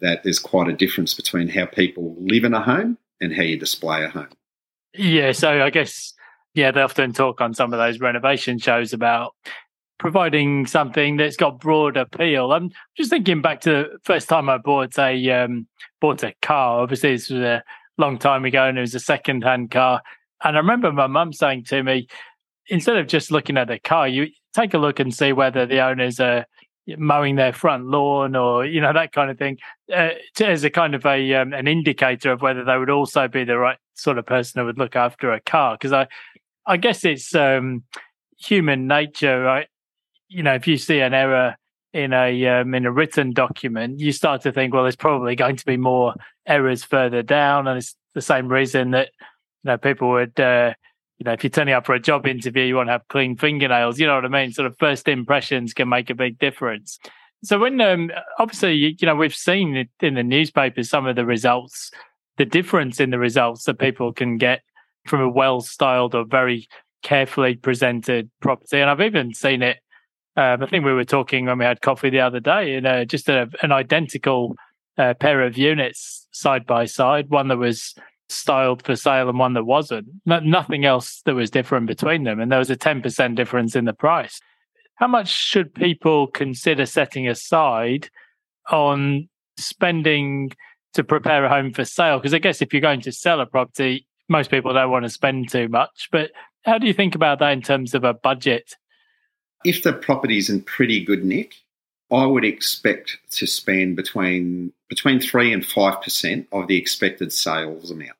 that 0.00 0.22
there's 0.24 0.38
quite 0.38 0.68
a 0.68 0.72
difference 0.72 1.14
between 1.14 1.48
how 1.48 1.66
people 1.66 2.16
live 2.18 2.44
in 2.44 2.54
a 2.54 2.60
home 2.60 2.98
and 3.20 3.34
how 3.34 3.42
you 3.42 3.56
display 3.56 4.04
a 4.04 4.08
home. 4.08 4.28
Yeah, 4.94 5.32
so 5.32 5.62
I 5.62 5.70
guess 5.70 6.14
yeah, 6.54 6.70
they 6.70 6.80
often 6.80 7.12
talk 7.12 7.40
on 7.40 7.54
some 7.54 7.72
of 7.72 7.78
those 7.78 8.00
renovation 8.00 8.58
shows 8.58 8.92
about 8.92 9.34
providing 9.98 10.66
something 10.66 11.16
that's 11.16 11.36
got 11.36 11.60
broad 11.60 11.96
appeal. 11.96 12.52
I'm 12.52 12.70
just 12.96 13.10
thinking 13.10 13.42
back 13.42 13.60
to 13.62 13.70
the 13.70 13.98
first 14.04 14.28
time 14.28 14.48
I 14.48 14.58
bought 14.58 14.98
a 14.98 15.30
um, 15.30 15.66
bought 16.00 16.22
a 16.22 16.34
car. 16.42 16.80
Obviously, 16.80 17.12
this 17.12 17.30
was 17.30 17.42
a 17.42 17.62
long 17.96 18.18
time 18.18 18.44
ago, 18.44 18.66
and 18.66 18.78
it 18.78 18.82
was 18.82 18.94
a 18.94 19.00
second 19.00 19.42
hand 19.42 19.70
car. 19.70 20.02
And 20.44 20.56
I 20.56 20.60
remember 20.60 20.92
my 20.92 21.08
mum 21.08 21.32
saying 21.32 21.64
to 21.64 21.82
me, 21.82 22.06
instead 22.68 22.96
of 22.96 23.08
just 23.08 23.30
looking 23.30 23.56
at 23.56 23.68
the 23.68 23.78
car, 23.78 24.06
you 24.06 24.28
take 24.54 24.74
a 24.74 24.78
look 24.78 25.00
and 25.00 25.14
see 25.14 25.32
whether 25.32 25.66
the 25.66 25.80
owners 25.80 26.20
are 26.20 26.46
mowing 26.96 27.36
their 27.36 27.52
front 27.52 27.84
lawn 27.86 28.34
or 28.34 28.64
you 28.64 28.80
know 28.80 28.92
that 28.92 29.12
kind 29.12 29.30
of 29.30 29.36
thing 29.36 29.58
uh, 29.94 30.10
as 30.40 30.64
a 30.64 30.70
kind 30.70 30.94
of 30.94 31.04
a 31.04 31.34
um, 31.34 31.52
an 31.52 31.68
indicator 31.68 32.32
of 32.32 32.40
whether 32.40 32.64
they 32.64 32.78
would 32.78 32.88
also 32.88 33.28
be 33.28 33.44
the 33.44 33.58
right 33.58 33.76
sort 33.94 34.16
of 34.16 34.24
person 34.24 34.58
who 34.58 34.64
would 34.64 34.78
look 34.78 34.96
after 34.96 35.30
a 35.30 35.40
car 35.40 35.74
because 35.74 35.92
i 35.92 36.06
i 36.66 36.78
guess 36.78 37.04
it's 37.04 37.34
um, 37.34 37.82
human 38.38 38.86
nature 38.86 39.42
right 39.42 39.68
you 40.28 40.42
know 40.42 40.54
if 40.54 40.66
you 40.66 40.76
see 40.76 41.00
an 41.00 41.14
error 41.14 41.56
in 41.92 42.12
a 42.12 42.46
um, 42.46 42.74
in 42.74 42.86
a 42.86 42.92
written 42.92 43.32
document 43.32 43.98
you 43.98 44.12
start 44.12 44.42
to 44.42 44.52
think 44.52 44.74
well 44.74 44.82
there's 44.82 44.96
probably 44.96 45.34
going 45.34 45.56
to 45.56 45.64
be 45.64 45.76
more 45.76 46.14
errors 46.46 46.84
further 46.84 47.22
down 47.22 47.66
and 47.66 47.78
it's 47.78 47.96
the 48.14 48.20
same 48.20 48.48
reason 48.48 48.90
that 48.90 49.08
you 49.64 49.70
know 49.70 49.78
people 49.78 50.10
would 50.10 50.38
uh, 50.38 50.72
you 51.18 51.24
know, 51.24 51.32
if 51.32 51.42
you're 51.42 51.50
turning 51.50 51.74
up 51.74 51.84
for 51.84 51.94
a 51.94 52.00
job 52.00 52.26
interview, 52.26 52.62
you 52.62 52.76
want 52.76 52.88
to 52.88 52.92
have 52.92 53.08
clean 53.08 53.36
fingernails. 53.36 53.98
You 53.98 54.06
know 54.06 54.14
what 54.14 54.24
I 54.24 54.28
mean? 54.28 54.52
Sort 54.52 54.66
of 54.66 54.78
first 54.78 55.08
impressions 55.08 55.74
can 55.74 55.88
make 55.88 56.10
a 56.10 56.14
big 56.14 56.38
difference. 56.38 56.98
So 57.42 57.58
when 57.58 57.80
um, 57.80 58.10
obviously, 58.38 58.96
you 58.98 59.06
know, 59.06 59.16
we've 59.16 59.34
seen 59.34 59.88
in 60.00 60.14
the 60.14 60.22
newspapers 60.22 60.88
some 60.88 61.06
of 61.06 61.16
the 61.16 61.26
results, 61.26 61.90
the 62.36 62.44
difference 62.44 63.00
in 63.00 63.10
the 63.10 63.18
results 63.18 63.64
that 63.64 63.78
people 63.78 64.12
can 64.12 64.38
get 64.38 64.62
from 65.06 65.20
a 65.20 65.28
well-styled 65.28 66.14
or 66.14 66.24
very 66.24 66.68
carefully 67.02 67.54
presented 67.54 68.30
property, 68.40 68.78
and 68.78 68.90
I've 68.90 69.00
even 69.00 69.34
seen 69.34 69.62
it. 69.62 69.78
Um, 70.38 70.62
I 70.62 70.66
think 70.66 70.84
we 70.84 70.92
were 70.92 71.04
talking 71.04 71.46
when 71.46 71.58
we 71.58 71.64
had 71.64 71.80
coffee 71.80 72.10
the 72.10 72.20
other 72.20 72.38
day, 72.38 72.76
in 72.76 72.86
a, 72.86 73.04
just 73.04 73.28
a, 73.28 73.50
an 73.60 73.72
identical 73.72 74.54
uh, 74.96 75.14
pair 75.14 75.44
of 75.44 75.58
units 75.58 76.28
side 76.30 76.64
by 76.64 76.84
side. 76.84 77.28
One 77.28 77.48
that 77.48 77.56
was 77.56 77.96
styled 78.28 78.84
for 78.84 78.94
sale 78.94 79.28
and 79.28 79.36
one 79.40 79.54
that 79.54 79.64
wasn't. 79.64 80.06
No, 80.26 80.38
nothing 80.38 80.84
else 80.84 81.22
that 81.24 81.34
was 81.34 81.50
different 81.50 81.88
between 81.88 82.22
them. 82.22 82.38
And 82.38 82.52
there 82.52 82.60
was 82.60 82.70
a 82.70 82.76
10% 82.76 83.34
difference 83.34 83.74
in 83.74 83.84
the 83.84 83.92
price. 83.92 84.40
How 84.94 85.08
much 85.08 85.26
should 85.26 85.74
people 85.74 86.28
consider 86.28 86.86
setting 86.86 87.26
aside 87.26 88.08
on 88.70 89.28
spending 89.56 90.52
to 90.94 91.02
prepare 91.02 91.46
a 91.46 91.48
home 91.48 91.72
for 91.72 91.84
sale? 91.84 92.18
Because 92.18 92.32
I 92.32 92.38
guess 92.38 92.62
if 92.62 92.72
you're 92.72 92.80
going 92.80 93.00
to 93.00 93.12
sell 93.12 93.40
a 93.40 93.46
property, 93.46 94.06
most 94.28 94.52
people 94.52 94.72
don't 94.72 94.92
want 94.92 95.04
to 95.04 95.10
spend 95.10 95.50
too 95.50 95.66
much. 95.66 96.08
But 96.12 96.30
how 96.64 96.78
do 96.78 96.86
you 96.86 96.94
think 96.94 97.16
about 97.16 97.40
that 97.40 97.50
in 97.50 97.62
terms 97.62 97.92
of 97.92 98.04
a 98.04 98.14
budget? 98.14 98.76
If 99.64 99.82
the 99.82 99.92
property's 99.92 100.50
in 100.50 100.62
pretty 100.62 101.04
good 101.04 101.24
nick, 101.24 101.54
I 102.10 102.24
would 102.24 102.44
expect 102.44 103.18
to 103.32 103.46
spend 103.46 103.96
between 103.96 104.72
between 104.88 105.20
three 105.20 105.52
and 105.52 105.64
five 105.64 106.00
percent 106.00 106.48
of 106.52 106.66
the 106.66 106.78
expected 106.78 107.32
sales 107.32 107.90
amount. 107.90 108.16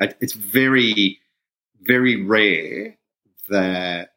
It's 0.00 0.32
very, 0.32 1.18
very 1.82 2.22
rare 2.22 2.96
that 3.48 4.12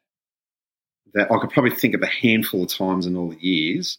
that 1.14 1.30
I 1.30 1.38
could 1.38 1.50
probably 1.50 1.74
think 1.74 1.94
of 1.94 2.02
a 2.02 2.06
handful 2.06 2.62
of 2.62 2.68
times 2.68 3.06
in 3.06 3.16
all 3.16 3.30
the 3.30 3.44
years 3.44 3.98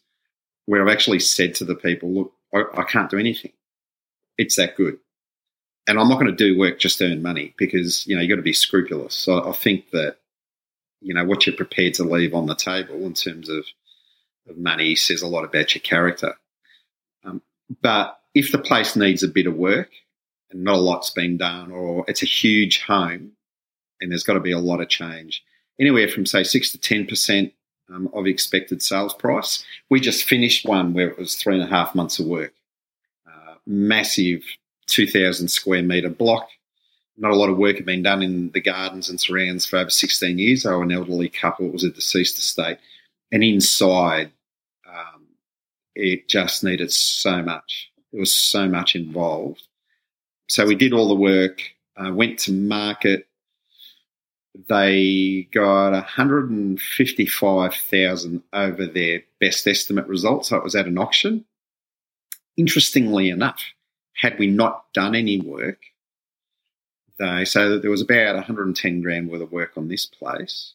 where 0.66 0.82
I've 0.82 0.94
actually 0.94 1.20
said 1.20 1.56
to 1.56 1.66
the 1.66 1.76
people, 1.76 2.14
"Look, 2.14 2.34
I, 2.54 2.82
I 2.82 2.84
can't 2.84 3.10
do 3.10 3.18
anything. 3.18 3.54
It's 4.38 4.56
that 4.56 4.76
good." 4.78 4.98
And 5.88 6.00
I'm 6.00 6.10
not 6.10 6.20
going 6.20 6.32
to 6.32 6.36
do 6.36 6.58
work 6.58 6.80
just 6.80 6.98
to 6.98 7.06
earn 7.06 7.22
money 7.22 7.54
because 7.58 8.08
you 8.08 8.16
know 8.16 8.22
you've 8.22 8.30
got 8.30 8.38
to 8.38 8.42
be 8.42 8.54
scrupulous. 8.54 9.14
So 9.14 9.48
I 9.48 9.52
think 9.52 9.92
that 9.92 10.18
you 11.06 11.14
know 11.14 11.24
what 11.24 11.46
you're 11.46 11.56
prepared 11.56 11.94
to 11.96 12.04
leave 12.04 12.34
on 12.34 12.48
the 12.48 12.56
table 12.56 12.96
in 13.06 13.14
terms 13.14 13.48
of, 13.48 13.64
of 14.50 14.58
money 14.58 14.96
says 14.96 15.22
a 15.22 15.28
lot 15.28 15.46
about 15.46 15.76
your 15.76 15.82
character. 15.82 16.34
Um, 17.24 17.42
but 17.82 18.20
if 18.34 18.52
the 18.52 18.58
place 18.58 18.96
needs 18.96 19.22
a 19.22 19.28
bit 19.28 19.46
of 19.46 19.56
work, 19.56 19.92
and 20.50 20.64
not 20.64 20.76
a 20.76 20.80
lot's 20.80 21.12
been 21.12 21.38
done, 21.38 21.72
or 21.72 22.06
it's 22.08 22.24
a 22.24 22.28
huge 22.28 22.82
home 22.84 23.32
and 24.02 24.12
there's 24.12 24.24
got 24.24 24.34
to 24.34 24.40
be 24.40 24.52
a 24.52 24.60
lot 24.60 24.82
of 24.82 24.90
change. 24.90 25.44
Anywhere 25.80 26.08
from 26.08 26.26
say 26.26 26.44
six 26.44 26.72
to 26.72 26.78
ten 26.78 27.06
percent 27.06 27.54
um, 27.90 28.10
of 28.14 28.26
expected 28.26 28.82
sales 28.82 29.14
price. 29.14 29.64
We 29.90 30.00
just 30.00 30.24
finished 30.24 30.66
one 30.66 30.94
where 30.94 31.10
it 31.10 31.20
was 31.20 31.36
three 31.36 31.56
and 31.56 31.64
a 31.64 31.68
half 31.68 31.94
months 31.94 32.20
of 32.20 32.26
work, 32.26 32.54
uh, 33.28 33.56
massive 33.68 34.44
two 34.88 35.08
thousand 35.08 35.50
square 35.50 35.84
meter 35.84 36.10
block. 36.10 36.50
Not 37.18 37.32
a 37.32 37.36
lot 37.36 37.50
of 37.50 37.58
work 37.58 37.78
had 37.78 37.86
been 37.86 38.04
done 38.04 38.22
in 38.22 38.52
the 38.52 38.62
gardens 38.62 39.10
and 39.10 39.20
surrounds 39.20 39.66
for 39.66 39.78
over 39.78 39.90
sixteen 39.90 40.38
years. 40.38 40.64
They 40.64 40.70
were 40.70 40.84
an 40.84 40.92
elderly 40.92 41.30
couple. 41.30 41.68
It 41.68 41.74
was 41.74 41.84
a 41.84 41.90
deceased 41.90 42.38
estate, 42.38 42.78
and 43.32 43.44
inside, 43.44 44.32
um, 44.88 45.24
it 45.96 46.28
just 46.28 46.64
needed 46.64 46.92
so 46.92 47.42
much. 47.42 47.92
There 48.12 48.20
was 48.20 48.34
so 48.34 48.68
much 48.68 48.96
involved 48.96 49.68
so 50.48 50.66
we 50.66 50.76
did 50.76 50.94
all 50.94 51.08
the 51.08 51.16
work, 51.16 51.62
uh, 51.98 52.14
went 52.14 52.38
to 52.40 52.52
market. 52.52 53.28
They 54.70 55.48
got 55.52 55.92
155,000 55.92 58.44
over 58.54 58.86
their 58.86 59.24
best 59.40 59.68
estimate 59.68 60.08
result. 60.08 60.46
So 60.46 60.58
it 60.58 60.64
was 60.64 60.76
at 60.76 60.86
an 60.88 60.98
auction. 60.98 61.46
Interestingly 62.58 63.30
enough, 63.30 63.62
had 64.16 64.40
we 64.40 64.48
not 64.48 64.86
done 64.94 65.14
any 65.16 65.42
work, 65.42 65.80
they 67.20 67.46
say 67.46 67.68
that 67.70 67.82
there 67.82 67.92
was 67.92 68.02
about 68.02 68.36
110 68.36 69.02
grand 69.02 69.30
worth 69.30 69.42
of 69.42 69.52
work 69.52 69.72
on 69.78 69.88
this 69.88 70.06
place. 70.06 70.74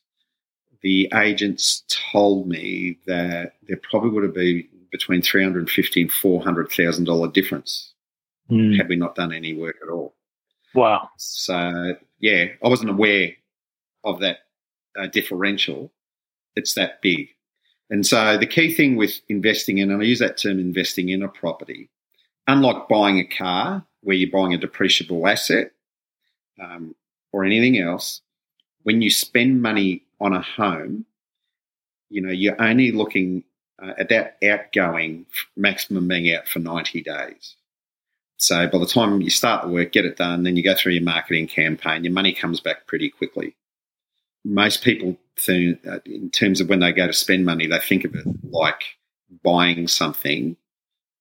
The 0.82 1.10
agents 1.14 1.84
told 2.12 2.48
me 2.48 2.98
that 3.06 3.54
there 3.68 3.80
probably 3.90 4.10
would 4.10 4.24
have 4.24 4.34
been 4.34 4.66
between 4.90 5.22
350 5.22 6.02
and 6.02 6.12
400,000 6.12 7.04
dollar 7.04 7.28
difference 7.28 7.92
mm. 8.50 8.76
had 8.76 8.88
we 8.88 8.96
not 8.96 9.14
done 9.14 9.32
any 9.32 9.54
work 9.54 9.76
at 9.82 9.90
all. 9.90 10.14
Wow. 10.74 11.10
So, 11.16 11.96
yeah, 12.18 12.46
I 12.64 12.68
wasn't 12.68 12.90
aware 12.90 13.32
of 14.04 14.20
that 14.20 14.38
uh, 14.98 15.06
differential. 15.08 15.92
It's 16.56 16.74
that 16.74 17.02
big. 17.02 17.28
And 17.90 18.06
so 18.06 18.38
the 18.38 18.46
key 18.46 18.72
thing 18.72 18.96
with 18.96 19.20
investing 19.28 19.78
in, 19.78 19.90
and 19.90 20.00
I 20.00 20.04
use 20.04 20.20
that 20.20 20.38
term 20.38 20.58
investing 20.58 21.08
in 21.08 21.22
a 21.22 21.28
property, 21.28 21.90
unlike 22.46 22.88
buying 22.88 23.18
a 23.18 23.24
car 23.24 23.84
where 24.02 24.16
you're 24.16 24.30
buying 24.30 24.54
a 24.54 24.58
depreciable 24.58 25.30
asset 25.30 25.72
um, 26.60 26.94
or 27.32 27.44
anything 27.44 27.78
else, 27.78 28.20
when 28.82 29.02
you 29.02 29.10
spend 29.10 29.62
money 29.62 30.02
on 30.20 30.32
a 30.32 30.42
home, 30.42 31.04
you 32.08 32.20
know, 32.20 32.32
you're 32.32 32.60
only 32.60 32.92
looking 32.92 33.44
uh, 33.82 33.92
at 33.98 34.08
that 34.08 34.36
outgoing 34.44 35.26
maximum 35.56 36.08
being 36.08 36.34
out 36.34 36.48
for 36.48 36.58
90 36.58 37.02
days. 37.02 37.56
So 38.36 38.66
by 38.68 38.78
the 38.78 38.86
time 38.86 39.20
you 39.20 39.30
start 39.30 39.62
the 39.62 39.72
work, 39.72 39.92
get 39.92 40.06
it 40.06 40.16
done, 40.16 40.42
then 40.42 40.56
you 40.56 40.62
go 40.62 40.74
through 40.74 40.92
your 40.92 41.02
marketing 41.02 41.46
campaign, 41.46 42.04
your 42.04 42.12
money 42.12 42.32
comes 42.32 42.60
back 42.60 42.86
pretty 42.86 43.10
quickly. 43.10 43.54
Most 44.44 44.82
people, 44.82 45.18
think, 45.36 45.86
uh, 45.86 46.00
in 46.06 46.30
terms 46.30 46.60
of 46.60 46.68
when 46.68 46.80
they 46.80 46.92
go 46.92 47.06
to 47.06 47.12
spend 47.12 47.44
money, 47.44 47.66
they 47.66 47.78
think 47.78 48.04
of 48.04 48.14
it 48.14 48.26
like 48.50 48.82
buying 49.44 49.86
something, 49.88 50.56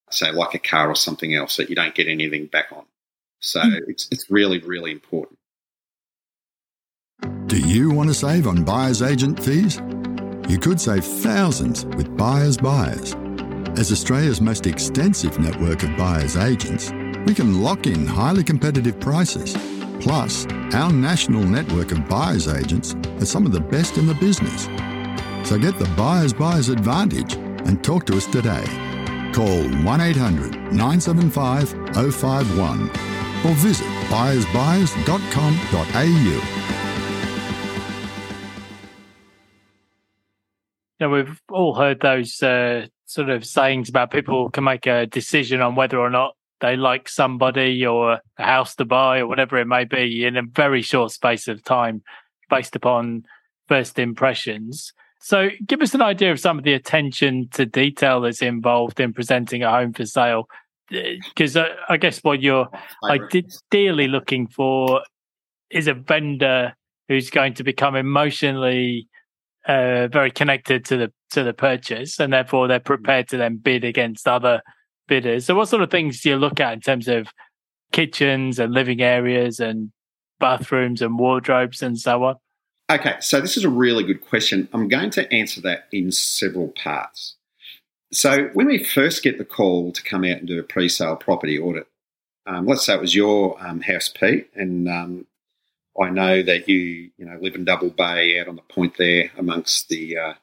say 0.09 0.31
like 0.31 0.53
a 0.53 0.59
car 0.59 0.89
or 0.89 0.95
something 0.95 1.35
else 1.35 1.57
that 1.57 1.69
you 1.69 1.75
don't 1.75 1.93
get 1.93 2.07
anything 2.07 2.45
back 2.45 2.71
on. 2.71 2.85
So 3.39 3.61
mm. 3.61 3.79
it's, 3.87 4.07
it's 4.11 4.29
really, 4.29 4.59
really 4.59 4.91
important. 4.91 5.37
Do 7.47 7.59
you 7.59 7.91
want 7.91 8.09
to 8.09 8.13
save 8.13 8.47
on 8.47 8.63
buyer's 8.63 9.01
agent 9.01 9.43
fees? 9.43 9.81
You 10.47 10.57
could 10.57 10.79
save 10.79 11.03
thousands 11.03 11.85
with 11.85 12.15
Buyers 12.15 12.57
Buyers. 12.57 13.15
As 13.77 13.91
Australia's 13.91 14.41
most 14.41 14.67
extensive 14.67 15.37
network 15.39 15.83
of 15.83 15.95
buyer's 15.97 16.37
agents, 16.37 16.91
we 17.25 17.33
can 17.33 17.61
lock 17.61 17.87
in 17.87 18.05
highly 18.05 18.43
competitive 18.43 18.99
prices. 18.99 19.55
Plus, 19.99 20.45
our 20.73 20.91
national 20.91 21.43
network 21.43 21.91
of 21.91 22.07
buyer's 22.07 22.47
agents 22.47 22.95
are 23.19 23.25
some 23.25 23.45
of 23.45 23.51
the 23.51 23.59
best 23.59 23.97
in 23.97 24.07
the 24.07 24.15
business. 24.15 24.63
So 25.47 25.57
get 25.57 25.77
the 25.77 25.91
buyer's 25.97 26.33
buyer's 26.33 26.69
advantage 26.69 27.33
and 27.33 27.83
talk 27.83 28.05
to 28.07 28.17
us 28.17 28.25
today. 28.25 28.65
Call 29.33 29.63
1 29.63 30.01
800 30.01 30.55
975 30.73 31.69
051 32.15 33.18
or 33.45 33.53
visit 33.55 33.87
buyersbuyers.com.au. 34.09 36.59
Yeah, 40.99 41.07
we've 41.07 41.41
all 41.49 41.75
heard 41.75 42.01
those 42.01 42.43
uh, 42.43 42.87
sort 43.05 43.29
of 43.29 43.45
sayings 43.45 43.89
about 43.89 44.11
people 44.11 44.49
can 44.49 44.65
make 44.65 44.85
a 44.85 45.05
decision 45.05 45.61
on 45.61 45.75
whether 45.75 45.97
or 45.97 46.09
not 46.09 46.35
they 46.59 46.75
like 46.75 47.07
somebody 47.07 47.85
or 47.85 48.19
a 48.37 48.43
house 48.43 48.75
to 48.75 48.85
buy 48.85 49.19
or 49.19 49.27
whatever 49.27 49.57
it 49.57 49.65
may 49.65 49.85
be 49.85 50.25
in 50.25 50.35
a 50.35 50.43
very 50.43 50.81
short 50.81 51.11
space 51.11 51.47
of 51.47 51.63
time 51.63 52.03
based 52.49 52.75
upon 52.75 53.23
first 53.67 53.97
impressions. 53.97 54.93
So, 55.21 55.49
give 55.65 55.81
us 55.81 55.93
an 55.93 56.01
idea 56.01 56.31
of 56.31 56.39
some 56.39 56.57
of 56.57 56.63
the 56.63 56.73
attention 56.73 57.49
to 57.53 57.65
detail 57.65 58.21
that's 58.21 58.41
involved 58.41 58.99
in 58.99 59.13
presenting 59.13 59.63
a 59.63 59.71
home 59.71 59.93
for 59.93 60.05
sale. 60.05 60.47
Because 60.89 61.55
uh, 61.55 61.67
I 61.87 61.97
guess 61.97 62.19
what 62.19 62.41
you're 62.41 62.67
ideally 63.09 64.07
looking 64.07 64.47
for 64.47 65.01
is 65.69 65.87
a 65.87 65.93
vendor 65.93 66.73
who's 67.07 67.29
going 67.29 67.53
to 67.55 67.63
become 67.63 67.95
emotionally 67.95 69.07
uh, 69.67 70.07
very 70.07 70.31
connected 70.31 70.85
to 70.85 70.97
the 70.97 71.11
to 71.31 71.43
the 71.43 71.53
purchase, 71.53 72.19
and 72.19 72.33
therefore 72.33 72.67
they're 72.67 72.79
prepared 72.79 73.27
to 73.29 73.37
then 73.37 73.57
bid 73.57 73.83
against 73.83 74.27
other 74.27 74.61
bidders. 75.07 75.45
So, 75.45 75.55
what 75.55 75.69
sort 75.69 75.83
of 75.83 75.91
things 75.91 76.21
do 76.21 76.29
you 76.29 76.37
look 76.37 76.59
at 76.59 76.73
in 76.73 76.81
terms 76.81 77.07
of 77.07 77.27
kitchens 77.91 78.59
and 78.59 78.73
living 78.73 79.01
areas 79.01 79.59
and 79.59 79.91
bathrooms 80.39 81.01
and 81.01 81.19
wardrobes 81.19 81.81
and 81.81 81.99
so 81.99 82.23
on? 82.23 82.35
Okay, 82.89 83.17
so 83.19 83.39
this 83.39 83.57
is 83.57 83.63
a 83.63 83.69
really 83.69 84.03
good 84.03 84.21
question. 84.21 84.67
I'm 84.73 84.87
going 84.87 85.11
to 85.11 85.31
answer 85.31 85.61
that 85.61 85.87
in 85.91 86.11
several 86.11 86.69
parts. 86.69 87.35
So, 88.11 88.49
when 88.53 88.67
we 88.67 88.83
first 88.83 89.23
get 89.23 89.37
the 89.37 89.45
call 89.45 89.91
to 89.91 90.03
come 90.03 90.23
out 90.23 90.37
and 90.37 90.47
do 90.47 90.59
a 90.59 90.63
pre 90.63 90.89
sale 90.89 91.15
property 91.15 91.59
audit, 91.59 91.87
um, 92.47 92.65
let's 92.65 92.85
say 92.85 92.95
it 92.95 93.01
was 93.01 93.13
your 93.13 93.55
um, 93.63 93.81
house, 93.81 94.09
Pete, 94.09 94.49
and 94.55 94.89
um, 94.89 95.27
I 95.99 96.09
know 96.09 96.41
that 96.41 96.67
you, 96.67 97.11
you 97.17 97.25
know, 97.25 97.37
live 97.39 97.55
in 97.55 97.65
Double 97.65 97.89
Bay 97.89 98.39
out 98.39 98.47
on 98.47 98.55
the 98.55 98.63
point 98.63 98.95
there 98.97 99.29
amongst 99.37 99.89
the 99.89 100.17
uh, 100.17 100.33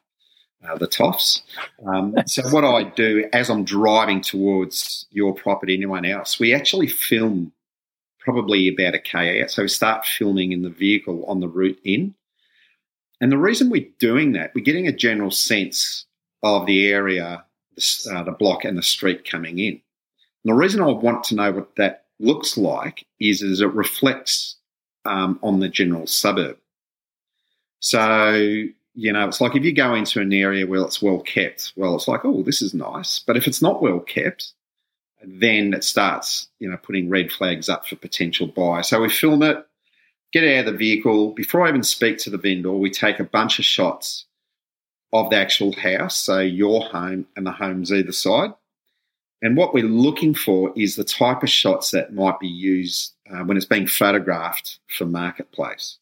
uh, 0.65 0.77
the 0.77 0.87
toffs. 0.87 1.41
Um, 1.85 2.15
so, 2.25 2.47
what 2.49 2.63
I 2.63 2.83
do 2.83 3.27
as 3.33 3.49
I'm 3.49 3.65
driving 3.65 4.21
towards 4.21 5.05
your 5.11 5.33
property, 5.33 5.73
anyone 5.75 6.05
else, 6.05 6.39
we 6.39 6.53
actually 6.53 6.87
film 6.87 7.51
probably 8.19 8.67
about 8.69 8.95
a 8.95 8.99
k 8.99 9.41
out. 9.41 9.51
So, 9.51 9.63
we 9.63 9.67
start 9.67 10.05
filming 10.05 10.53
in 10.53 10.61
the 10.61 10.69
vehicle 10.69 11.25
on 11.25 11.41
the 11.41 11.49
route 11.49 11.79
in. 11.83 12.15
And 13.19 13.31
the 13.31 13.37
reason 13.37 13.69
we're 13.69 13.89
doing 13.99 14.33
that, 14.33 14.53
we're 14.53 14.63
getting 14.63 14.87
a 14.87 14.91
general 14.91 15.31
sense 15.31 16.05
of 16.43 16.67
the 16.67 16.87
area, 16.87 17.43
uh, 18.11 18.23
the 18.23 18.31
block, 18.31 18.65
and 18.65 18.77
the 18.77 18.83
street 18.83 19.29
coming 19.29 19.59
in. 19.59 19.73
And 19.73 20.53
the 20.53 20.53
reason 20.53 20.81
I 20.81 20.87
want 20.87 21.23
to 21.25 21.35
know 21.35 21.51
what 21.51 21.75
that 21.75 22.05
looks 22.19 22.57
like 22.57 23.05
is, 23.19 23.41
is 23.41 23.61
it 23.61 23.73
reflects 23.73 24.55
um, 25.05 25.39
on 25.43 25.59
the 25.59 25.69
general 25.69 26.07
suburb. 26.07 26.57
So, 27.79 28.33
you 28.33 29.13
know, 29.13 29.27
it's 29.27 29.41
like 29.41 29.55
if 29.55 29.63
you 29.63 29.73
go 29.73 29.93
into 29.93 30.19
an 30.21 30.33
area 30.33 30.65
where 30.65 30.81
it's 30.81 31.01
well 31.01 31.19
kept, 31.19 31.73
well, 31.75 31.95
it's 31.95 32.07
like, 32.07 32.25
oh, 32.25 32.43
this 32.43 32.61
is 32.61 32.73
nice. 32.73 33.19
But 33.19 33.37
if 33.37 33.47
it's 33.47 33.61
not 33.61 33.81
well 33.81 33.99
kept, 33.99 34.53
then 35.23 35.73
it 35.73 35.83
starts, 35.83 36.47
you 36.59 36.69
know, 36.69 36.77
putting 36.77 37.09
red 37.09 37.31
flags 37.31 37.69
up 37.69 37.87
for 37.87 37.95
potential 37.95 38.47
buyer. 38.47 38.83
So 38.83 39.01
we 39.01 39.09
film 39.09 39.43
it, 39.43 39.65
get 40.31 40.43
out 40.43 40.67
of 40.67 40.73
the 40.73 40.77
vehicle. 40.77 41.31
Before 41.33 41.65
I 41.65 41.69
even 41.69 41.83
speak 41.83 42.17
to 42.19 42.29
the 42.29 42.37
vendor, 42.37 42.71
we 42.71 42.89
take 42.89 43.19
a 43.19 43.23
bunch 43.23 43.59
of 43.59 43.65
shots 43.65 44.25
of 45.23 45.29
the 45.29 45.37
actual 45.37 45.73
house, 45.73 46.15
so 46.17 46.39
your 46.39 46.81
home 46.81 47.27
and 47.35 47.45
the 47.45 47.51
homes 47.51 47.91
either 47.91 48.11
side. 48.11 48.53
And 49.41 49.55
what 49.55 49.73
we're 49.73 49.83
looking 49.83 50.33
for 50.33 50.73
is 50.75 50.95
the 50.95 51.03
type 51.03 51.43
of 51.43 51.49
shots 51.49 51.91
that 51.91 52.13
might 52.13 52.39
be 52.39 52.47
used 52.47 53.13
uh, 53.31 53.43
when 53.43 53.57
it's 53.57 53.65
being 53.65 53.87
photographed 53.87 54.79
for 54.87 55.05
marketplace. 55.05 55.97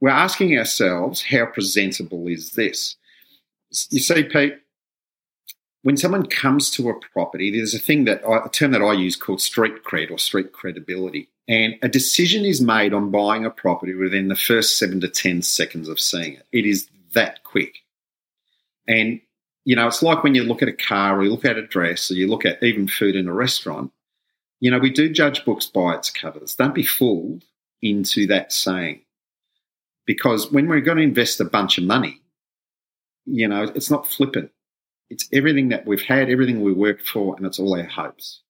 We're 0.00 0.10
asking 0.10 0.56
ourselves, 0.58 1.22
how 1.22 1.46
presentable 1.46 2.26
is 2.26 2.52
this? 2.52 2.96
You 3.90 4.00
see, 4.00 4.24
Pete, 4.24 4.54
when 5.82 5.96
someone 5.96 6.26
comes 6.26 6.70
to 6.72 6.90
a 6.90 7.00
property, 7.12 7.50
there's 7.50 7.74
a 7.74 7.78
thing 7.78 8.04
that 8.04 8.22
I, 8.26 8.46
a 8.46 8.48
term 8.50 8.72
that 8.72 8.82
I 8.82 8.92
use 8.92 9.16
called 9.16 9.40
street 9.40 9.84
cred 9.84 10.10
or 10.10 10.18
street 10.18 10.52
credibility. 10.52 11.28
And 11.48 11.74
a 11.82 11.88
decision 11.88 12.44
is 12.44 12.60
made 12.60 12.92
on 12.92 13.10
buying 13.10 13.44
a 13.44 13.50
property 13.50 13.94
within 13.94 14.28
the 14.28 14.36
first 14.36 14.78
seven 14.78 15.00
to 15.00 15.08
10 15.08 15.42
seconds 15.42 15.88
of 15.88 15.98
seeing 15.98 16.34
it. 16.34 16.46
It 16.52 16.66
is 16.66 16.88
that 17.12 17.42
quick. 17.42 17.78
And, 18.86 19.20
you 19.64 19.76
know, 19.76 19.86
it's 19.86 20.02
like 20.02 20.22
when 20.22 20.34
you 20.34 20.42
look 20.44 20.62
at 20.62 20.68
a 20.68 20.72
car 20.72 21.18
or 21.18 21.24
you 21.24 21.30
look 21.30 21.44
at 21.44 21.58
a 21.58 21.66
dress 21.66 22.10
or 22.10 22.14
you 22.14 22.26
look 22.26 22.44
at 22.44 22.62
even 22.62 22.88
food 22.88 23.16
in 23.16 23.28
a 23.28 23.32
restaurant, 23.32 23.92
you 24.60 24.70
know, 24.70 24.78
we 24.78 24.90
do 24.90 25.10
judge 25.10 25.44
books 25.44 25.66
by 25.66 25.94
its 25.94 26.10
covers. 26.10 26.54
Don't 26.54 26.74
be 26.74 26.84
fooled 26.84 27.44
into 27.82 28.26
that 28.26 28.52
saying. 28.52 29.02
Because 30.06 30.50
when 30.50 30.68
we're 30.68 30.80
going 30.80 30.96
to 30.96 31.02
invest 31.02 31.40
a 31.40 31.44
bunch 31.44 31.78
of 31.78 31.84
money, 31.84 32.20
you 33.26 33.46
know, 33.48 33.62
it's 33.74 33.90
not 33.90 34.06
flippant. 34.06 34.50
It's 35.08 35.28
everything 35.32 35.68
that 35.70 35.86
we've 35.86 36.02
had, 36.02 36.30
everything 36.30 36.62
we 36.62 36.72
worked 36.72 37.06
for, 37.06 37.36
and 37.36 37.46
it's 37.46 37.58
all 37.58 37.76
our 37.76 37.84
hopes. 37.84 38.40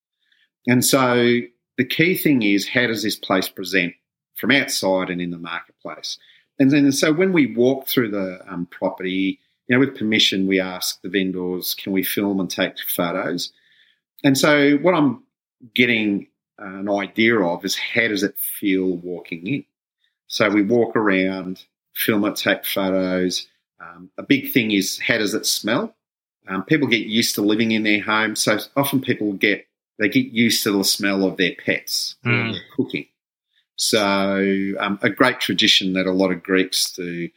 And 0.66 0.84
so 0.84 1.40
the 1.76 1.84
key 1.84 2.16
thing 2.16 2.42
is 2.42 2.68
how 2.68 2.86
does 2.86 3.02
this 3.02 3.16
place 3.16 3.48
present 3.48 3.94
from 4.36 4.50
outside 4.50 5.10
and 5.10 5.20
in 5.20 5.30
the 5.30 5.38
marketplace? 5.38 6.18
And 6.58 6.70
then 6.70 6.92
so 6.92 7.12
when 7.12 7.32
we 7.32 7.54
walk 7.54 7.86
through 7.86 8.10
the 8.10 8.40
um, 8.46 8.66
property, 8.66 9.40
you 9.70 9.76
know, 9.76 9.86
with 9.86 9.96
permission, 9.96 10.48
we 10.48 10.58
ask 10.58 11.00
the 11.00 11.08
vendors, 11.08 11.74
can 11.74 11.92
we 11.92 12.02
film 12.02 12.40
and 12.40 12.50
take 12.50 12.74
photos? 12.88 13.52
And 14.24 14.36
so 14.36 14.78
what 14.78 14.96
I'm 14.96 15.22
getting 15.74 16.26
an 16.58 16.90
idea 16.90 17.38
of 17.38 17.64
is 17.64 17.78
how 17.78 18.08
does 18.08 18.24
it 18.24 18.36
feel 18.36 18.96
walking 18.96 19.46
in? 19.46 19.64
So 20.26 20.50
we 20.50 20.62
walk 20.62 20.96
around, 20.96 21.64
film 21.94 22.24
it, 22.24 22.34
take 22.34 22.66
photos. 22.66 23.46
Um, 23.80 24.10
a 24.18 24.24
big 24.24 24.50
thing 24.50 24.72
is 24.72 24.98
how 24.98 25.18
does 25.18 25.34
it 25.34 25.46
smell? 25.46 25.94
Um, 26.48 26.64
people 26.64 26.88
get 26.88 27.06
used 27.06 27.36
to 27.36 27.40
living 27.40 27.70
in 27.70 27.84
their 27.84 28.02
home, 28.02 28.34
so 28.34 28.58
often 28.76 29.00
people 29.00 29.34
get 29.34 29.68
they 30.00 30.08
get 30.08 30.32
used 30.32 30.64
to 30.64 30.72
the 30.72 30.82
smell 30.82 31.24
of 31.24 31.36
their 31.36 31.52
pets 31.64 32.16
mm. 32.24 32.52
their 32.54 32.62
cooking. 32.74 33.06
So, 33.76 34.74
um, 34.80 34.98
a 35.02 35.10
great 35.10 35.38
tradition 35.38 35.92
that 35.92 36.06
a 36.06 36.12
lot 36.12 36.32
of 36.32 36.42
Greeks 36.42 36.90
do 36.90 37.28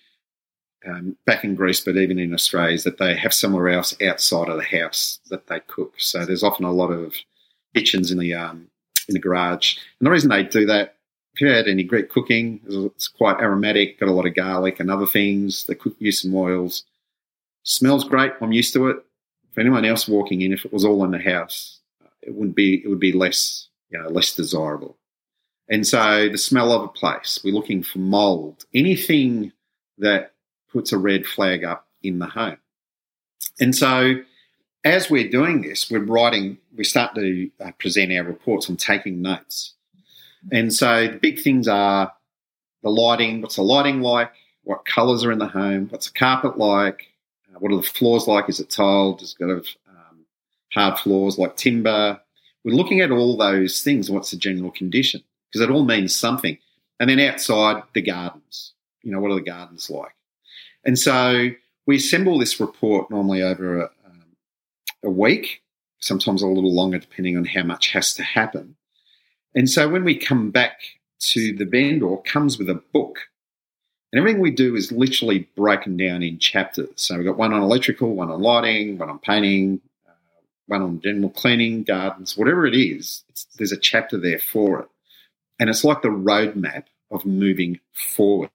um, 0.86 1.18
back 1.26 1.44
in 1.44 1.56
Greece, 1.56 1.82
but 1.82 1.98
even 1.98 2.20
in 2.20 2.34
Australia, 2.34 2.74
is 2.74 2.84
that 2.84 2.98
they 2.98 3.16
have 3.16 3.34
somewhere 3.34 3.70
else 3.70 3.96
outside 4.02 4.50
of 4.50 4.58
the 4.58 4.80
house 4.80 5.20
that 5.30 5.48
they 5.48 5.60
cook. 5.62 5.94
So, 5.98 6.26
there's 6.26 6.44
often 6.44 6.66
a 6.66 6.72
lot 6.72 6.92
of 6.92 7.16
kitchens 7.74 8.12
in 8.12 8.18
the 8.18 8.34
um, 8.34 8.68
in 9.08 9.14
the 9.14 9.20
garage, 9.20 9.78
and 10.00 10.08
the 10.08 10.12
reason 10.12 10.30
they 10.30 10.44
do 10.44 10.66
that. 10.66 10.96
If 11.36 11.42
you 11.42 11.48
had 11.48 11.68
any 11.68 11.82
Greek 11.82 12.10
cooking, 12.10 12.62
it's 12.68 13.08
quite 13.08 13.42
aromatic, 13.42 14.00
got 14.00 14.08
a 14.08 14.12
lot 14.12 14.28
of 14.28 14.36
garlic 14.36 14.80
and 14.80 14.92
other 14.92 15.08
things. 15.08 15.66
They 15.66 15.74
cook 15.74 15.96
use 15.98 16.22
some 16.22 16.36
oils. 16.36 16.84
Smells 17.64 18.04
great. 18.04 18.34
I'm 18.40 18.52
used 18.52 18.74
to 18.74 18.90
it. 18.90 18.98
For 19.52 19.62
anyone 19.62 19.84
else 19.84 20.08
walking 20.08 20.42
in, 20.42 20.54
if 20.54 20.64
it 20.64 20.72
was 20.72 20.86
all 20.86 21.04
in 21.04 21.10
the 21.10 21.20
house, 21.20 21.80
it 22.22 22.36
would 22.36 22.54
be 22.54 22.84
it 22.84 22.88
would 22.88 23.00
be 23.00 23.12
less 23.12 23.68
you 23.90 24.00
know 24.00 24.10
less 24.10 24.36
desirable. 24.36 24.98
And 25.70 25.88
so 25.88 26.30
the 26.30 26.38
smell 26.38 26.72
of 26.72 26.84
a 26.84 26.88
place, 26.90 27.40
we're 27.44 27.54
looking 27.54 27.84
for 27.84 28.00
mold, 28.00 28.66
anything 28.74 29.54
that 29.98 30.33
puts 30.74 30.92
a 30.92 30.98
red 30.98 31.26
flag 31.26 31.64
up 31.64 31.88
in 32.02 32.20
the 32.20 32.28
home. 32.28 32.58
And 33.60 33.76
so 33.76 34.16
as 34.84 35.10
we're 35.10 35.30
doing 35.30 35.62
this, 35.62 35.90
we're 35.90 36.04
writing, 36.04 36.58
we 36.76 36.84
start 36.84 37.16
to 37.16 37.50
uh, 37.64 37.72
present 37.80 38.12
our 38.12 38.24
reports 38.24 38.68
and 38.68 38.78
taking 38.78 39.22
notes. 39.22 39.74
And 40.52 40.74
so 40.74 41.08
the 41.08 41.20
big 41.20 41.40
things 41.40 41.70
are 41.70 42.12
the 42.82 42.90
lighting, 42.90 43.42
what's 43.42 43.56
the 43.56 43.64
lighting 43.64 44.02
like? 44.02 44.32
What 44.64 44.86
colours 44.86 45.24
are 45.24 45.32
in 45.32 45.40
the 45.40 45.48
home? 45.48 45.88
What's 45.90 46.10
the 46.10 46.20
carpet 46.20 46.58
like? 46.58 47.14
Uh, 47.50 47.60
what 47.60 47.72
are 47.72 47.78
the 47.78 47.84
floors 47.84 48.28
like? 48.28 48.50
Is 48.50 48.60
it 48.60 48.70
tiled? 48.70 49.20
Does 49.20 49.36
it 49.40 49.44
got 49.44 49.64
hard 50.74 51.00
floors 51.00 51.38
like 51.38 51.56
timber. 51.56 52.20
We're 52.64 52.76
looking 52.76 53.02
at 53.02 53.12
all 53.12 53.38
those 53.38 53.82
things. 53.82 54.10
What's 54.10 54.32
the 54.32 54.38
general 54.38 54.72
condition? 54.72 55.24
Because 55.52 55.62
it 55.62 55.72
all 55.72 55.86
means 55.86 56.16
something. 56.16 56.58
And 57.00 57.10
then 57.10 57.20
outside, 57.20 57.84
the 57.94 58.02
gardens. 58.02 58.74
You 59.02 59.12
know, 59.12 59.20
what 59.20 59.32
are 59.32 59.36
the 59.36 59.42
gardens 59.42 59.90
like? 59.90 60.16
And 60.86 60.98
so 60.98 61.50
we 61.86 61.98
assemble 61.98 62.38
this 62.38 62.60
report 62.60 63.10
normally 63.10 63.42
over 63.42 63.82
a, 63.82 63.84
um, 64.06 64.36
a 65.04 65.10
week, 65.10 65.62
sometimes 66.00 66.42
a 66.42 66.48
little 66.48 66.74
longer, 66.74 67.00
depending 67.00 67.38
on 67.38 67.46
how 67.46 67.64
much 67.64 67.92
has 67.92 68.14
to 68.16 68.24
happen. 68.24 68.76
And 69.56 69.70
so 69.70 69.88
when 69.88 70.04
we 70.04 70.16
come 70.16 70.52
back 70.52 70.82
to 71.20 71.56
the 71.56 71.66
vendor, 71.66 72.18
comes 72.18 72.58
with 72.58 72.70
a 72.70 72.82
book. 72.94 73.20
And 74.12 74.20
everything 74.20 74.42
we 74.42 74.52
do 74.52 74.76
is 74.76 74.92
literally 74.92 75.50
broken 75.56 75.98
down 75.98 76.22
in 76.22 76.38
chapters. 76.38 76.90
So 76.98 77.16
we've 77.16 77.26
got 77.26 77.38
one 77.38 77.54
on 77.54 77.64
electrical, 77.64 78.14
one 78.14 78.30
on 78.30 78.42
lighting, 78.42 78.98
one 78.98 79.10
on 79.10 79.20
painting, 79.20 79.82
one 80.68 80.82
on 80.82 81.02
general 81.02 81.30
cleaning, 81.30 81.84
gardens, 81.84 82.38
whatever 82.38 82.66
it 82.66 82.76
is, 82.76 83.24
there's 83.58 83.72
a 83.72 83.78
chapter 83.78 84.18
there 84.18 84.40
for 84.40 84.82
it. 84.82 84.88
And 85.60 85.70
it's 85.70 85.84
like 85.84 86.02
the 86.02 86.10
roadmap 86.10 86.86
of 87.12 87.26
moving 87.26 87.80
forward. 87.94 88.50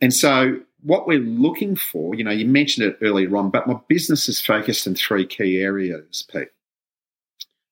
And 0.00 0.14
so, 0.14 0.60
what 0.82 1.06
we're 1.06 1.18
looking 1.18 1.76
for, 1.76 2.14
you 2.14 2.24
know, 2.24 2.30
you 2.30 2.46
mentioned 2.46 2.86
it 2.86 2.98
earlier 3.02 3.36
on, 3.36 3.50
but 3.50 3.66
my 3.66 3.78
business 3.88 4.28
is 4.28 4.40
focused 4.40 4.86
in 4.86 4.94
three 4.94 5.26
key 5.26 5.58
areas, 5.58 6.24
Pete 6.32 6.48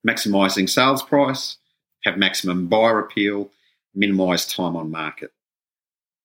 maximizing 0.07 0.69
sales 0.69 1.03
price, 1.03 1.57
have 2.05 2.17
maximum 2.17 2.67
buyer 2.67 2.99
appeal, 2.99 3.51
minimize 3.95 4.47
time 4.47 4.77
on 4.77 4.91
market. 4.91 5.33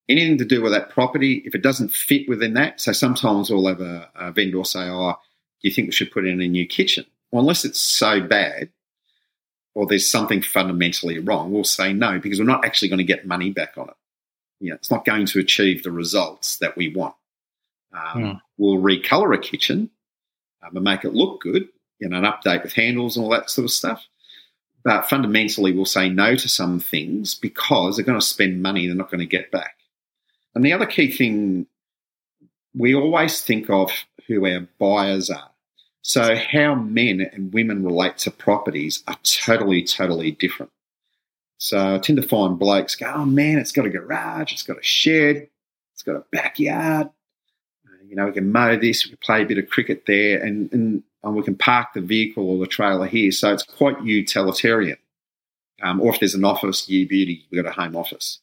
Anything 0.09 0.37
to 0.37 0.45
do 0.45 0.61
with 0.61 0.73
that 0.73 0.89
property, 0.89 1.41
if 1.45 1.55
it 1.55 1.63
doesn't 1.63 1.91
fit 1.91 2.27
within 2.27 2.53
that, 2.55 2.81
so 2.81 2.91
sometimes 2.91 3.49
we'll 3.49 3.67
have 3.67 3.81
a, 3.81 4.09
a 4.15 4.31
vendor 4.31 4.63
say, 4.63 4.81
Oh, 4.81 5.13
do 5.61 5.69
you 5.69 5.73
think 5.73 5.87
we 5.87 5.93
should 5.93 6.11
put 6.11 6.27
in 6.27 6.41
a 6.41 6.47
new 6.47 6.67
kitchen? 6.67 7.05
Well, 7.31 7.41
unless 7.41 7.65
it's 7.65 7.79
so 7.79 8.21
bad, 8.21 8.69
or 9.73 9.87
there's 9.87 10.09
something 10.09 10.41
fundamentally 10.41 11.19
wrong, 11.19 11.51
we'll 11.51 11.63
say 11.63 11.93
no 11.93 12.19
because 12.19 12.37
we're 12.37 12.45
not 12.45 12.65
actually 12.65 12.89
going 12.89 12.99
to 12.99 13.03
get 13.03 13.25
money 13.25 13.49
back 13.49 13.77
on 13.77 13.89
it. 13.89 13.95
You 14.59 14.69
know, 14.69 14.75
it's 14.75 14.91
not 14.91 15.05
going 15.05 15.25
to 15.27 15.39
achieve 15.39 15.83
the 15.83 15.91
results 15.91 16.57
that 16.57 16.77
we 16.77 16.93
want. 16.93 17.15
Um, 17.93 18.23
mm. 18.23 18.41
We'll 18.57 18.81
recolor 18.81 19.35
a 19.35 19.39
kitchen 19.39 19.89
um, 20.63 20.75
and 20.75 20.83
make 20.83 21.03
it 21.03 21.13
look 21.13 21.41
good, 21.41 21.67
you 21.99 22.09
know, 22.09 22.17
an 22.17 22.23
update 22.23 22.63
with 22.63 22.73
handles 22.73 23.17
and 23.17 23.23
all 23.23 23.31
that 23.31 23.49
sort 23.49 23.65
of 23.65 23.71
stuff. 23.71 24.07
But 24.83 25.09
fundamentally, 25.09 25.71
we'll 25.71 25.85
say 25.85 26.09
no 26.09 26.35
to 26.35 26.49
some 26.49 26.79
things 26.79 27.35
because 27.35 27.95
they're 27.95 28.05
going 28.05 28.19
to 28.19 28.25
spend 28.25 28.61
money 28.61 28.87
they're 28.87 28.95
not 28.95 29.11
going 29.11 29.19
to 29.19 29.25
get 29.25 29.51
back. 29.51 29.77
And 30.55 30.63
the 30.63 30.73
other 30.73 30.85
key 30.85 31.11
thing, 31.11 31.67
we 32.75 32.93
always 32.93 33.41
think 33.41 33.69
of 33.69 33.91
who 34.27 34.45
our 34.45 34.67
buyers 34.79 35.29
are. 35.29 35.49
So, 36.01 36.35
how 36.35 36.75
men 36.75 37.21
and 37.21 37.53
women 37.53 37.83
relate 37.83 38.17
to 38.19 38.31
properties 38.31 39.03
are 39.07 39.17
totally, 39.23 39.83
totally 39.83 40.31
different. 40.31 40.71
So, 41.63 41.95
I 41.95 41.97
tend 41.97 42.21
to 42.21 42.27
find 42.27 42.59
blokes 42.59 42.93
go, 42.97 43.09
oh 43.15 43.23
man, 43.23 43.57
it's 43.57 43.71
got 43.71 43.85
a 43.85 43.89
garage, 43.89 44.51
it's 44.51 44.63
got 44.63 44.77
a 44.77 44.83
shed, 44.83 45.47
it's 45.93 46.03
got 46.03 46.17
a 46.17 46.25
backyard. 46.29 47.07
Uh, 47.87 48.03
you 48.05 48.17
know, 48.17 48.25
we 48.25 48.33
can 48.33 48.51
mow 48.51 48.77
this, 48.77 49.05
we 49.05 49.11
can 49.11 49.19
play 49.19 49.43
a 49.43 49.45
bit 49.45 49.57
of 49.57 49.69
cricket 49.69 50.03
there, 50.05 50.43
and, 50.43 50.69
and, 50.73 51.03
and 51.23 51.35
we 51.37 51.41
can 51.41 51.55
park 51.55 51.93
the 51.93 52.01
vehicle 52.01 52.49
or 52.49 52.57
the 52.57 52.67
trailer 52.67 53.07
here. 53.07 53.31
So, 53.31 53.53
it's 53.53 53.63
quite 53.63 54.03
utilitarian. 54.03 54.97
Um, 55.81 56.01
or 56.01 56.13
if 56.13 56.19
there's 56.19 56.35
an 56.35 56.43
office, 56.43 56.89
you 56.89 57.07
beauty, 57.07 57.47
we've 57.49 57.63
got 57.63 57.71
a 57.71 57.81
home 57.81 57.95
office. 57.95 58.39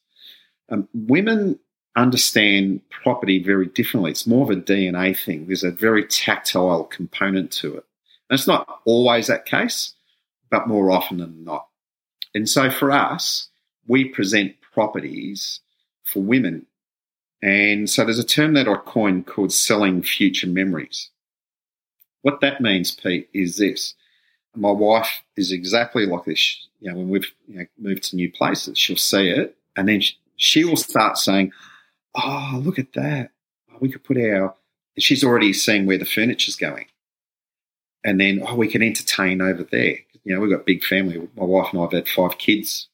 Um, 0.69 0.89
women 0.95 1.59
understand 1.95 2.81
property 2.89 3.37
very 3.37 3.67
differently. 3.67 4.09
It's 4.09 4.25
more 4.25 4.49
of 4.51 4.57
a 4.57 4.59
DNA 4.59 5.15
thing. 5.15 5.45
There's 5.45 5.63
a 5.63 5.69
very 5.69 6.07
tactile 6.07 6.85
component 6.85 7.51
to 7.51 7.77
it. 7.77 7.85
And 8.31 8.39
it's 8.39 8.47
not 8.47 8.81
always 8.83 9.27
that 9.27 9.45
case, 9.45 9.93
but 10.49 10.67
more 10.67 10.89
often 10.89 11.17
than 11.17 11.43
not. 11.43 11.67
And 12.33 12.47
so 12.47 12.71
for 12.71 12.91
us, 12.91 13.49
we 13.87 14.05
present 14.05 14.55
properties 14.73 15.59
for 16.03 16.21
women. 16.21 16.65
And 17.41 17.89
so 17.89 18.03
there's 18.03 18.19
a 18.19 18.23
term 18.23 18.53
that 18.53 18.67
I 18.67 18.75
coined 18.75 19.27
called 19.27 19.51
selling 19.51 20.03
future 20.03 20.47
memories. 20.47 21.09
What 22.21 22.41
that 22.41 22.61
means, 22.61 22.91
Pete, 22.91 23.29
is 23.33 23.57
this. 23.57 23.95
My 24.55 24.71
wife 24.71 25.21
is 25.35 25.51
exactly 25.51 26.05
like 26.05 26.25
this. 26.25 26.67
You 26.79 26.91
know, 26.91 26.97
when 26.97 27.09
we've 27.09 27.31
you 27.47 27.59
know, 27.59 27.65
moved 27.79 28.03
to 28.03 28.15
new 28.15 28.31
places, 28.31 28.77
she'll 28.77 28.97
see 28.97 29.29
it 29.29 29.57
and 29.75 29.87
then 29.87 30.01
she, 30.35 30.63
will 30.63 30.77
start 30.77 31.17
saying, 31.17 31.51
oh, 32.15 32.61
look 32.63 32.77
at 32.79 32.93
that. 32.93 33.31
We 33.79 33.89
could 33.89 34.03
put 34.03 34.17
our, 34.17 34.55
she's 34.97 35.23
already 35.23 35.53
seeing 35.53 35.85
where 35.85 35.97
the 35.97 36.05
furniture's 36.05 36.55
going. 36.55 36.87
And 38.03 38.19
then, 38.19 38.43
oh, 38.45 38.55
we 38.55 38.67
can 38.67 38.81
entertain 38.81 39.41
over 39.41 39.63
there. 39.63 39.97
You 40.23 40.35
know, 40.35 40.41
we've 40.41 40.51
got 40.51 40.65
big 40.65 40.83
family. 40.83 41.27
My 41.35 41.45
wife 41.45 41.71
and 41.71 41.79
I 41.79 41.83
have 41.83 41.93
had 41.93 42.07
five 42.07 42.37
kids. 42.37 42.87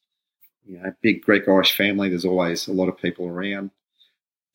You 0.66 0.78
know, 0.78 0.92
big 1.02 1.22
Greek 1.22 1.48
Irish 1.48 1.76
family. 1.76 2.08
There's 2.08 2.24
always 2.24 2.68
a 2.68 2.72
lot 2.72 2.88
of 2.88 2.98
people 2.98 3.26
around. 3.26 3.70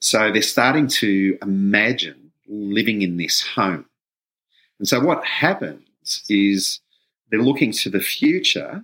So 0.01 0.31
they're 0.31 0.41
starting 0.41 0.88
to 0.88 1.38
imagine 1.41 2.31
living 2.47 3.01
in 3.01 3.17
this 3.17 3.41
home. 3.41 3.86
And 4.79 4.88
so 4.88 4.99
what 4.99 5.23
happens 5.23 6.23
is 6.27 6.81
they're 7.31 7.41
looking 7.41 7.71
to 7.71 7.89
the 7.89 8.01
future 8.01 8.83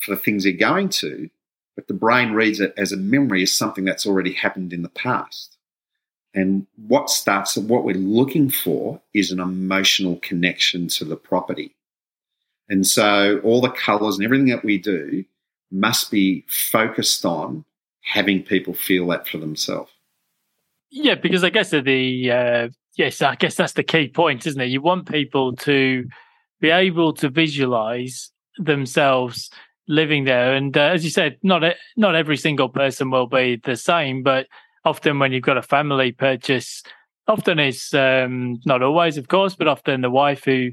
for 0.00 0.14
the 0.14 0.20
things 0.20 0.42
they're 0.42 0.52
going 0.52 0.88
to, 0.88 1.30
but 1.76 1.86
the 1.86 1.94
brain 1.94 2.32
reads 2.32 2.58
it 2.58 2.74
as 2.76 2.90
a 2.90 2.96
memory 2.96 3.42
as 3.42 3.52
something 3.52 3.84
that's 3.84 4.06
already 4.06 4.32
happened 4.32 4.72
in 4.72 4.82
the 4.82 4.88
past. 4.88 5.56
And 6.34 6.66
what 6.88 7.10
starts, 7.10 7.56
what 7.56 7.84
we're 7.84 7.94
looking 7.94 8.50
for 8.50 9.00
is 9.14 9.30
an 9.30 9.38
emotional 9.38 10.16
connection 10.16 10.88
to 10.88 11.04
the 11.04 11.16
property. 11.16 11.75
And 12.68 12.86
so 12.86 13.40
all 13.44 13.60
the 13.60 13.70
colors 13.70 14.16
and 14.16 14.24
everything 14.24 14.48
that 14.48 14.64
we 14.64 14.78
do 14.78 15.24
must 15.70 16.10
be 16.10 16.44
focused 16.48 17.24
on 17.24 17.64
having 18.02 18.42
people 18.42 18.74
feel 18.74 19.06
that 19.08 19.26
for 19.28 19.38
themselves. 19.38 19.90
Yeah, 20.90 21.16
because 21.16 21.44
I 21.44 21.50
guess 21.50 21.70
the 21.70 22.30
uh, 22.30 22.68
yes, 22.96 23.20
I 23.20 23.34
guess 23.34 23.56
that's 23.56 23.74
the 23.74 23.82
key 23.82 24.08
point, 24.08 24.46
isn't 24.46 24.60
it? 24.60 24.66
You 24.66 24.80
want 24.80 25.10
people 25.10 25.54
to 25.56 26.06
be 26.60 26.70
able 26.70 27.12
to 27.14 27.28
visualize 27.28 28.30
themselves 28.58 29.50
living 29.88 30.24
there. 30.24 30.54
And 30.54 30.76
uh, 30.76 30.80
as 30.80 31.04
you 31.04 31.10
said, 31.10 31.38
not 31.42 31.62
not 31.96 32.14
every 32.14 32.36
single 32.36 32.68
person 32.68 33.10
will 33.10 33.26
be 33.26 33.60
the 33.64 33.76
same, 33.76 34.22
but 34.22 34.46
often 34.84 35.18
when 35.18 35.32
you've 35.32 35.42
got 35.42 35.58
a 35.58 35.62
family 35.62 36.12
purchase, 36.12 36.82
often 37.28 37.58
it's 37.58 37.92
um, 37.92 38.60
not 38.64 38.82
always, 38.82 39.16
of 39.18 39.28
course, 39.28 39.54
but 39.54 39.68
often 39.68 40.00
the 40.00 40.10
wife 40.10 40.44
who, 40.44 40.70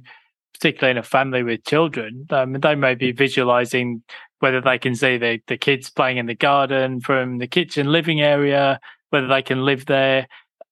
particularly 0.63 0.91
in 0.91 0.97
a 0.97 1.03
family 1.03 1.43
with 1.43 1.65
children, 1.65 2.25
um, 2.29 2.53
they 2.53 2.73
may 2.73 2.95
be 2.95 3.11
visualizing 3.11 4.01
whether 4.39 4.61
they 4.61 4.77
can 4.77 4.95
see 4.95 5.17
the, 5.17 5.37
the 5.47 5.57
kids 5.57 5.89
playing 5.89 6.15
in 6.15 6.25
the 6.25 6.35
garden 6.35 7.01
from 7.01 7.39
the 7.39 7.47
kitchen 7.47 7.91
living 7.91 8.21
area, 8.21 8.79
whether 9.09 9.27
they 9.27 9.41
can 9.41 9.65
live 9.65 9.87
there. 9.87 10.25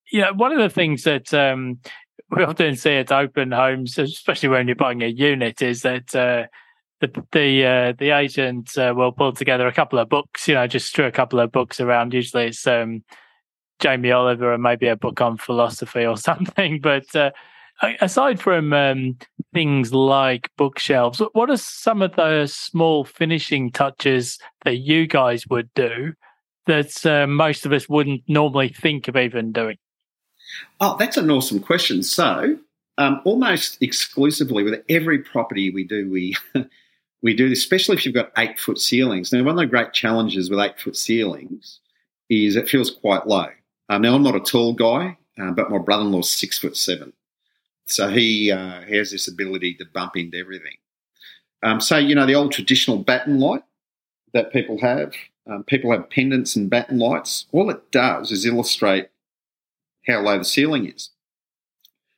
You 0.09 0.21
know, 0.21 0.31
one 0.31 0.53
of 0.53 0.59
the 0.59 0.69
things 0.69 1.03
that 1.03 1.33
um, 1.33 1.79
we 2.29 2.41
often 2.41 2.77
see 2.77 2.93
at 2.93 3.11
open 3.11 3.51
homes, 3.51 3.97
especially 3.97 4.47
when 4.47 4.65
you're 4.65 4.77
buying 4.77 5.03
a 5.03 5.07
unit, 5.07 5.61
is 5.61 5.81
that 5.81 6.15
uh, 6.15 6.45
the 7.01 7.25
the 7.33 7.65
uh, 7.65 7.93
the 7.99 8.11
agent 8.11 8.77
uh, 8.77 8.93
will 8.95 9.11
pull 9.11 9.33
together 9.33 9.67
a 9.67 9.73
couple 9.73 9.99
of 9.99 10.07
books. 10.07 10.47
You 10.47 10.53
know, 10.53 10.67
just 10.67 10.87
strew 10.87 11.05
a 11.05 11.11
couple 11.11 11.41
of 11.41 11.51
books 11.51 11.81
around. 11.81 12.13
Usually, 12.13 12.45
it's 12.45 12.65
um, 12.65 13.03
Jamie 13.79 14.11
Oliver 14.11 14.53
and 14.53 14.63
maybe 14.63 14.87
a 14.87 14.95
book 14.95 15.19
on 15.19 15.35
philosophy 15.35 16.05
or 16.05 16.15
something. 16.29 16.79
But 16.79 17.13
uh, 17.13 17.31
aside 18.01 18.39
from 18.39 18.73
um, 18.73 19.17
things 19.53 19.93
like 19.93 20.49
bookshelves, 20.57 21.21
what 21.33 21.49
are 21.49 21.57
some 21.57 22.01
of 22.01 22.15
the 22.15 22.47
small 22.47 23.05
finishing 23.05 23.71
touches 23.71 24.37
that 24.65 24.77
you 24.77 25.07
guys 25.07 25.47
would 25.47 25.73
do 25.73 26.13
that 26.67 27.05
uh, 27.05 27.27
most 27.27 27.65
of 27.65 27.73
us 27.73 27.89
wouldn't 27.89 28.23
normally 28.27 28.69
think 28.69 29.07
of 29.07 29.17
even 29.17 29.51
doing? 29.51 29.77
Oh, 30.79 30.95
that's 30.97 31.17
an 31.17 31.31
awesome 31.31 31.59
question. 31.59 32.03
So, 32.03 32.57
um, 32.97 33.21
almost 33.25 33.81
exclusively 33.81 34.63
with 34.63 34.83
every 34.89 35.19
property 35.19 35.71
we 35.71 35.83
do, 35.83 36.09
we 36.09 36.35
we 37.21 37.35
do 37.35 37.49
this, 37.49 37.59
especially 37.59 37.97
if 37.97 38.05
you've 38.05 38.15
got 38.15 38.31
eight 38.37 38.59
foot 38.59 38.79
ceilings. 38.79 39.31
Now, 39.31 39.43
one 39.43 39.55
of 39.55 39.57
the 39.57 39.65
great 39.65 39.93
challenges 39.93 40.49
with 40.49 40.59
eight 40.59 40.79
foot 40.79 40.97
ceilings 40.97 41.79
is 42.29 42.55
it 42.55 42.69
feels 42.69 42.91
quite 42.91 43.27
low. 43.27 43.47
Um, 43.89 44.01
now, 44.01 44.15
I'm 44.15 44.23
not 44.23 44.35
a 44.35 44.39
tall 44.39 44.73
guy, 44.73 45.17
uh, 45.41 45.51
but 45.51 45.69
my 45.69 45.77
brother 45.77 46.03
in 46.03 46.11
law's 46.11 46.29
six 46.29 46.57
foot 46.57 46.77
seven. 46.77 47.13
So 47.85 48.09
he, 48.09 48.51
uh, 48.51 48.81
he 48.81 48.95
has 48.95 49.11
this 49.11 49.27
ability 49.27 49.75
to 49.75 49.85
bump 49.93 50.15
into 50.15 50.37
everything. 50.37 50.77
Um, 51.63 51.81
so, 51.81 51.97
you 51.97 52.15
know, 52.15 52.25
the 52.25 52.35
old 52.35 52.51
traditional 52.51 52.97
batten 52.97 53.39
light 53.39 53.63
that 54.33 54.53
people 54.53 54.79
have, 54.79 55.13
um, 55.47 55.63
people 55.63 55.91
have 55.91 56.09
pendants 56.09 56.55
and 56.55 56.69
batten 56.69 56.99
lights. 56.99 57.45
All 57.51 57.69
it 57.69 57.91
does 57.91 58.31
is 58.31 58.45
illustrate 58.45 59.09
how 60.07 60.21
low 60.21 60.37
the 60.37 60.45
ceiling 60.45 60.87
is. 60.87 61.09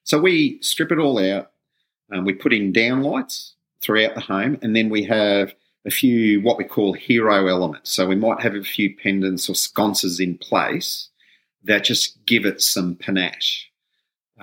So 0.03 0.19
we 0.19 0.59
strip 0.61 0.91
it 0.91 0.99
all 0.99 1.17
out. 1.17 1.51
Um, 2.11 2.25
we 2.25 2.33
put 2.33 2.53
in 2.53 2.71
down 2.71 3.01
lights 3.01 3.55
throughout 3.81 4.15
the 4.15 4.21
home. 4.21 4.57
And 4.61 4.75
then 4.75 4.89
we 4.89 5.03
have 5.03 5.53
a 5.85 5.91
few 5.91 6.41
what 6.41 6.57
we 6.57 6.63
call 6.63 6.93
hero 6.93 7.47
elements. 7.47 7.91
So 7.91 8.07
we 8.07 8.15
might 8.15 8.41
have 8.41 8.55
a 8.55 8.63
few 8.63 8.95
pendants 8.95 9.49
or 9.49 9.55
sconces 9.55 10.19
in 10.19 10.37
place 10.37 11.09
that 11.63 11.83
just 11.83 12.25
give 12.25 12.45
it 12.45 12.61
some 12.61 12.95
panache. 12.95 13.69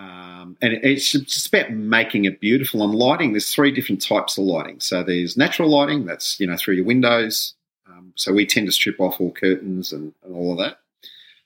Um, 0.01 0.57
and 0.63 0.73
it's 0.83 1.13
just 1.13 1.47
about 1.49 1.73
making 1.73 2.25
it 2.25 2.41
beautiful. 2.41 2.83
And 2.83 2.95
lighting, 2.95 3.33
there's 3.33 3.53
three 3.53 3.71
different 3.71 4.01
types 4.01 4.39
of 4.39 4.45
lighting. 4.45 4.81
So 4.81 5.03
there's 5.03 5.37
natural 5.37 5.69
lighting, 5.69 6.07
that's 6.07 6.41
you 6.41 6.47
know 6.47 6.57
through 6.57 6.77
your 6.77 6.87
windows. 6.87 7.55
Um, 7.87 8.13
so 8.17 8.33
we 8.33 8.47
tend 8.47 8.67
to 8.67 8.73
strip 8.73 8.99
off 8.99 9.21
all 9.21 9.33
curtains 9.33 9.93
and, 9.93 10.15
and 10.25 10.35
all 10.35 10.53
of 10.53 10.59
that. 10.59 10.79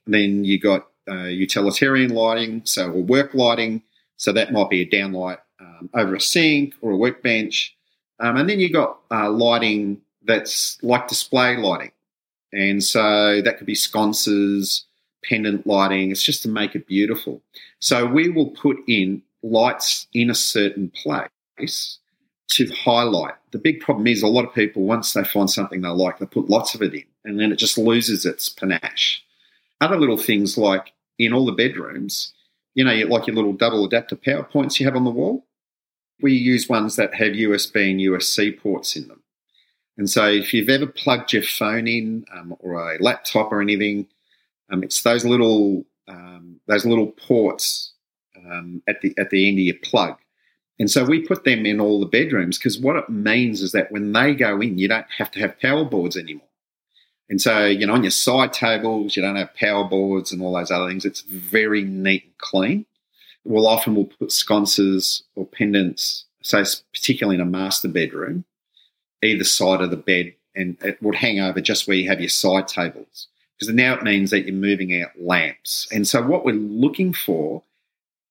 And 0.06 0.14
then 0.14 0.44
you 0.44 0.60
got 0.60 0.86
uh, 1.10 1.24
utilitarian 1.24 2.14
lighting, 2.14 2.62
so 2.64 2.92
or 2.92 3.02
work 3.02 3.34
lighting. 3.34 3.82
So 4.16 4.32
that 4.32 4.52
might 4.52 4.70
be 4.70 4.82
a 4.82 4.88
downlight 4.88 5.38
um, 5.60 5.90
over 5.92 6.14
a 6.14 6.20
sink 6.20 6.74
or 6.80 6.92
a 6.92 6.96
workbench. 6.96 7.76
Um, 8.20 8.36
and 8.36 8.48
then 8.48 8.60
you 8.60 8.72
got 8.72 9.00
uh, 9.10 9.30
lighting 9.30 10.00
that's 10.22 10.78
like 10.82 11.08
display 11.08 11.56
lighting. 11.56 11.90
And 12.52 12.82
so 12.84 13.42
that 13.42 13.58
could 13.58 13.66
be 13.66 13.74
sconces, 13.74 14.84
pendant 15.28 15.66
lighting. 15.66 16.10
It's 16.10 16.22
just 16.22 16.42
to 16.42 16.48
make 16.48 16.74
it 16.74 16.87
beautiful. 16.87 17.42
So 17.80 18.06
we 18.06 18.28
will 18.28 18.50
put 18.50 18.76
in 18.87 19.22
lights 19.42 20.06
in 20.12 20.30
a 20.30 20.34
certain 20.34 20.90
place 20.90 21.98
to 22.50 22.66
highlight. 22.72 23.34
The 23.52 23.58
big 23.58 23.80
problem 23.80 24.06
is 24.06 24.22
a 24.22 24.28
lot 24.28 24.44
of 24.44 24.54
people, 24.54 24.82
once 24.82 25.12
they 25.12 25.24
find 25.24 25.50
something 25.50 25.80
they 25.80 25.88
like, 25.88 26.18
they 26.18 26.26
put 26.26 26.48
lots 26.48 26.74
of 26.74 26.82
it 26.82 26.94
in 26.94 27.04
and 27.24 27.40
then 27.40 27.52
it 27.52 27.56
just 27.56 27.78
loses 27.78 28.24
its 28.24 28.48
panache. 28.48 29.24
Other 29.80 29.96
little 29.96 30.18
things 30.18 30.56
like 30.56 30.92
in 31.18 31.32
all 31.32 31.46
the 31.46 31.52
bedrooms, 31.52 32.32
you 32.74 32.84
know, 32.84 32.92
like 32.92 33.26
your 33.26 33.37
little 33.37 33.52
double 33.52 33.84
adapter 33.84 34.16
power 34.16 34.44
points 34.44 34.78
you 34.78 34.87
have 34.87 34.96
on 34.96 35.04
the 35.04 35.10
wall, 35.10 35.46
we 36.20 36.32
use 36.32 36.68
ones 36.68 36.96
that 36.96 37.14
have 37.14 37.32
USB 37.32 37.90
and 37.90 38.00
USC 38.00 38.58
ports 38.58 38.96
in 38.96 39.08
them. 39.08 39.22
And 39.96 40.10
so 40.10 40.26
if 40.26 40.52
you've 40.52 40.68
ever 40.68 40.87
plugged 40.87 41.32
your 41.32 41.42
phone 41.42 41.87
in 41.87 42.24
um, 42.32 42.56
or 42.58 42.74
a 42.74 43.02
laptop 43.02 43.52
or 43.52 43.60
anything, 43.60 44.06
um, 44.70 44.83
it's 44.83 45.03
those 45.03 45.24
little 45.24 45.85
um, 46.09 46.61
those 46.66 46.85
little 46.85 47.09
ports 47.09 47.92
um, 48.37 48.83
at 48.88 49.00
the 49.00 49.14
at 49.18 49.31
the 49.31 49.48
end 49.48 49.59
of 49.59 49.64
your 49.64 49.77
plug. 49.83 50.16
And 50.79 50.90
so 50.90 51.05
we 51.05 51.20
put 51.20 51.44
them 51.44 51.66
in 51.66 51.81
all 51.81 52.00
the 52.00 52.07
bedrooms 52.07 52.59
because 52.59 52.79
what 52.79 52.96
it 52.96 53.09
means 53.09 53.62
is 53.62 53.72
that 53.72 53.92
when 53.92 54.12
they 54.12 54.35
go 54.35 54.61
in, 54.61 54.79
you 54.79 54.88
don't 54.88 55.07
have 55.18 55.31
to 55.33 55.40
have 55.40 55.61
power 55.61 55.85
boards 55.85 56.16
anymore. 56.16 56.48
And 57.29 57.40
so, 57.40 57.64
you 57.64 57.87
know, 57.87 57.94
on 57.94 58.03
your 58.03 58.11
side 58.11 58.53
tables, 58.53 59.16
you 59.16 59.22
don't 59.22 59.37
have 59.37 59.55
power 59.55 59.85
boards 59.85 60.33
and 60.33 60.42
all 60.42 60.55
those 60.55 60.70
other 60.70 60.88
things. 60.88 61.05
It's 61.05 61.22
very 61.22 61.83
neat 61.83 62.24
and 62.24 62.38
clean. 62.38 62.87
We'll 63.44 63.66
often 63.66 63.94
we'll 63.94 64.07
put 64.07 64.33
sconces 64.33 65.22
or 65.35 65.46
pendants, 65.46 66.24
so 66.42 66.62
particularly 66.92 67.37
in 67.37 67.40
a 67.40 67.46
master 67.46 67.88
bedroom, 67.88 68.44
either 69.22 69.44
side 69.44 69.81
of 69.81 69.90
the 69.90 69.96
bed, 69.96 70.35
and 70.55 70.77
it 70.83 71.00
would 71.03 71.14
hang 71.14 71.40
over 71.40 71.61
just 71.61 71.87
where 71.87 71.96
you 71.96 72.09
have 72.09 72.20
your 72.20 72.31
side 72.31 72.68
tables. 72.68 73.29
Because 73.58 73.74
now 73.74 73.94
it 73.94 74.02
means 74.02 74.30
that 74.30 74.46
you're 74.46 74.54
moving 74.54 75.00
out 75.00 75.10
lamps. 75.20 75.86
And 75.92 76.06
so 76.06 76.22
what 76.22 76.44
we're 76.44 76.54
looking 76.54 77.12
for 77.12 77.62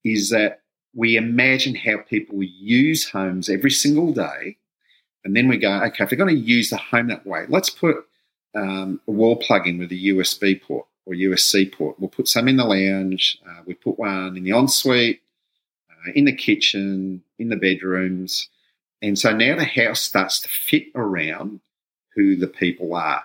is 0.03 0.29
that 0.31 0.61
we 0.93 1.15
imagine 1.15 1.75
how 1.75 1.97
people 1.97 2.43
use 2.43 3.09
homes 3.09 3.49
every 3.49 3.71
single 3.71 4.13
day. 4.13 4.57
And 5.23 5.35
then 5.35 5.47
we 5.47 5.57
go, 5.57 5.71
okay, 5.85 6.03
if 6.03 6.09
they're 6.09 6.17
going 6.17 6.35
to 6.35 6.41
use 6.41 6.69
the 6.69 6.77
home 6.77 7.07
that 7.07 7.25
way, 7.25 7.45
let's 7.47 7.69
put 7.69 8.05
um, 8.55 8.99
a 9.07 9.11
wall 9.11 9.37
plug 9.37 9.67
in 9.67 9.79
with 9.79 9.91
a 9.91 10.07
USB 10.07 10.61
port 10.61 10.85
or 11.05 11.13
USB 11.13 11.71
port. 11.71 11.99
We'll 11.99 12.09
put 12.09 12.27
some 12.27 12.47
in 12.47 12.57
the 12.57 12.65
lounge. 12.65 13.39
Uh, 13.47 13.61
we 13.65 13.73
put 13.73 13.97
one 13.97 14.37
in 14.37 14.43
the 14.43 14.51
ensuite, 14.51 15.21
uh, 15.89 16.11
in 16.13 16.25
the 16.25 16.35
kitchen, 16.35 17.23
in 17.39 17.49
the 17.49 17.55
bedrooms. 17.55 18.49
And 19.01 19.17
so 19.17 19.35
now 19.35 19.55
the 19.55 19.65
house 19.65 20.01
starts 20.01 20.39
to 20.41 20.49
fit 20.49 20.87
around 20.95 21.61
who 22.15 22.35
the 22.35 22.47
people 22.47 22.95
are. 22.95 23.23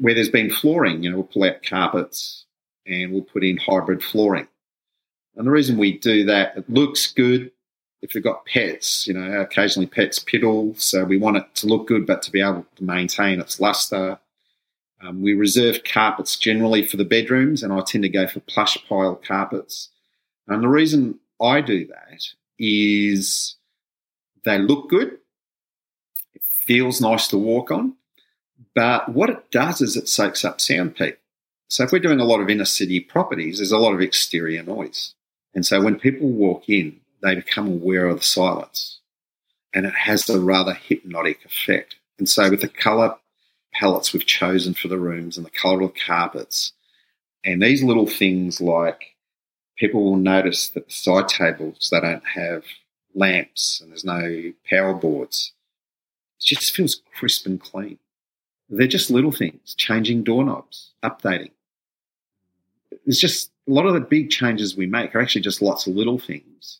Where 0.00 0.14
there's 0.14 0.30
been 0.30 0.50
flooring, 0.50 1.02
you 1.02 1.10
know, 1.10 1.16
we'll 1.16 1.24
pull 1.24 1.44
out 1.44 1.62
carpets 1.62 2.46
and 2.86 3.12
we'll 3.12 3.22
put 3.22 3.44
in 3.44 3.58
hybrid 3.58 4.02
flooring. 4.02 4.48
And 5.36 5.46
the 5.46 5.50
reason 5.50 5.78
we 5.78 5.98
do 5.98 6.24
that, 6.24 6.56
it 6.56 6.68
looks 6.68 7.12
good. 7.12 7.52
If 8.02 8.14
you've 8.14 8.24
got 8.24 8.46
pets, 8.46 9.06
you 9.06 9.12
know, 9.12 9.40
occasionally 9.40 9.86
pets 9.86 10.18
piddle, 10.18 10.78
so 10.80 11.04
we 11.04 11.18
want 11.18 11.36
it 11.36 11.54
to 11.56 11.66
look 11.66 11.86
good, 11.86 12.06
but 12.06 12.22
to 12.22 12.30
be 12.30 12.40
able 12.40 12.66
to 12.76 12.84
maintain 12.84 13.40
its 13.40 13.60
luster. 13.60 14.18
Um, 15.02 15.22
we 15.22 15.34
reserve 15.34 15.84
carpets 15.84 16.36
generally 16.36 16.86
for 16.86 16.96
the 16.96 17.04
bedrooms, 17.04 17.62
and 17.62 17.72
I 17.72 17.80
tend 17.82 18.02
to 18.04 18.08
go 18.08 18.26
for 18.26 18.40
plush 18.40 18.78
pile 18.88 19.16
carpets. 19.16 19.90
And 20.48 20.62
the 20.62 20.68
reason 20.68 21.20
I 21.40 21.60
do 21.60 21.86
that 21.86 22.22
is 22.58 23.56
they 24.44 24.58
look 24.58 24.88
good, 24.88 25.18
it 26.34 26.42
feels 26.48 27.00
nice 27.00 27.28
to 27.28 27.38
walk 27.38 27.70
on, 27.70 27.96
but 28.74 29.08
what 29.08 29.30
it 29.30 29.50
does 29.50 29.80
is 29.80 29.96
it 29.96 30.08
soaks 30.08 30.44
up 30.44 30.60
sound 30.60 30.96
Pete. 30.96 31.18
So 31.68 31.84
if 31.84 31.92
we're 31.92 32.00
doing 32.00 32.20
a 32.20 32.24
lot 32.24 32.40
of 32.40 32.50
inner 32.50 32.64
city 32.64 33.00
properties, 33.00 33.58
there's 33.58 33.72
a 33.72 33.78
lot 33.78 33.94
of 33.94 34.00
exterior 34.00 34.62
noise. 34.62 35.14
And 35.54 35.64
so 35.64 35.80
when 35.80 35.98
people 35.98 36.28
walk 36.28 36.68
in, 36.68 37.00
they 37.22 37.34
become 37.34 37.68
aware 37.68 38.06
of 38.06 38.18
the 38.18 38.24
silence. 38.24 39.00
And 39.72 39.86
it 39.86 39.94
has 39.94 40.28
a 40.28 40.40
rather 40.40 40.74
hypnotic 40.74 41.44
effect. 41.44 41.96
And 42.18 42.28
so 42.28 42.50
with 42.50 42.60
the 42.60 42.68
colour 42.68 43.16
palettes 43.72 44.12
we've 44.12 44.26
chosen 44.26 44.74
for 44.74 44.88
the 44.88 44.98
rooms 44.98 45.36
and 45.36 45.46
the 45.46 45.50
colour 45.50 45.82
of 45.82 45.94
the 45.94 46.00
carpets, 46.00 46.72
and 47.44 47.62
these 47.62 47.82
little 47.82 48.06
things 48.06 48.60
like 48.60 49.14
people 49.78 50.04
will 50.04 50.16
notice 50.16 50.68
that 50.70 50.86
the 50.86 50.92
side 50.92 51.28
tables, 51.28 51.88
they 51.90 52.00
don't 52.00 52.26
have 52.34 52.64
lamps 53.14 53.80
and 53.80 53.90
there's 53.90 54.04
no 54.04 54.52
power 54.68 54.92
boards. 54.92 55.52
It 56.40 56.56
just 56.56 56.74
feels 56.74 57.00
crisp 57.16 57.46
and 57.46 57.60
clean. 57.60 57.98
They're 58.70 58.86
just 58.86 59.10
little 59.10 59.32
things, 59.32 59.74
changing 59.74 60.22
doorknobs, 60.22 60.90
updating. 61.02 61.50
It's 63.06 63.18
just 63.18 63.50
a 63.68 63.72
lot 63.72 63.86
of 63.86 63.94
the 63.94 64.00
big 64.00 64.30
changes 64.30 64.76
we 64.76 64.86
make 64.86 65.14
are 65.14 65.20
actually 65.20 65.42
just 65.42 65.60
lots 65.60 65.86
of 65.86 65.94
little 65.94 66.18
things. 66.18 66.78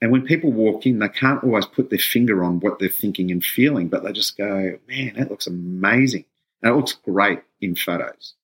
And 0.00 0.12
when 0.12 0.22
people 0.22 0.52
walk 0.52 0.86
in, 0.86 1.00
they 1.00 1.08
can't 1.08 1.42
always 1.42 1.66
put 1.66 1.90
their 1.90 1.98
finger 1.98 2.44
on 2.44 2.60
what 2.60 2.78
they're 2.78 2.88
thinking 2.88 3.30
and 3.30 3.44
feeling, 3.44 3.88
but 3.88 4.04
they 4.04 4.12
just 4.12 4.36
go, 4.36 4.78
man, 4.88 5.14
that 5.16 5.30
looks 5.30 5.46
amazing. 5.46 6.24
And 6.62 6.72
it 6.72 6.76
looks 6.76 6.92
great 6.92 7.40
in 7.60 7.74
photos. 7.74 8.34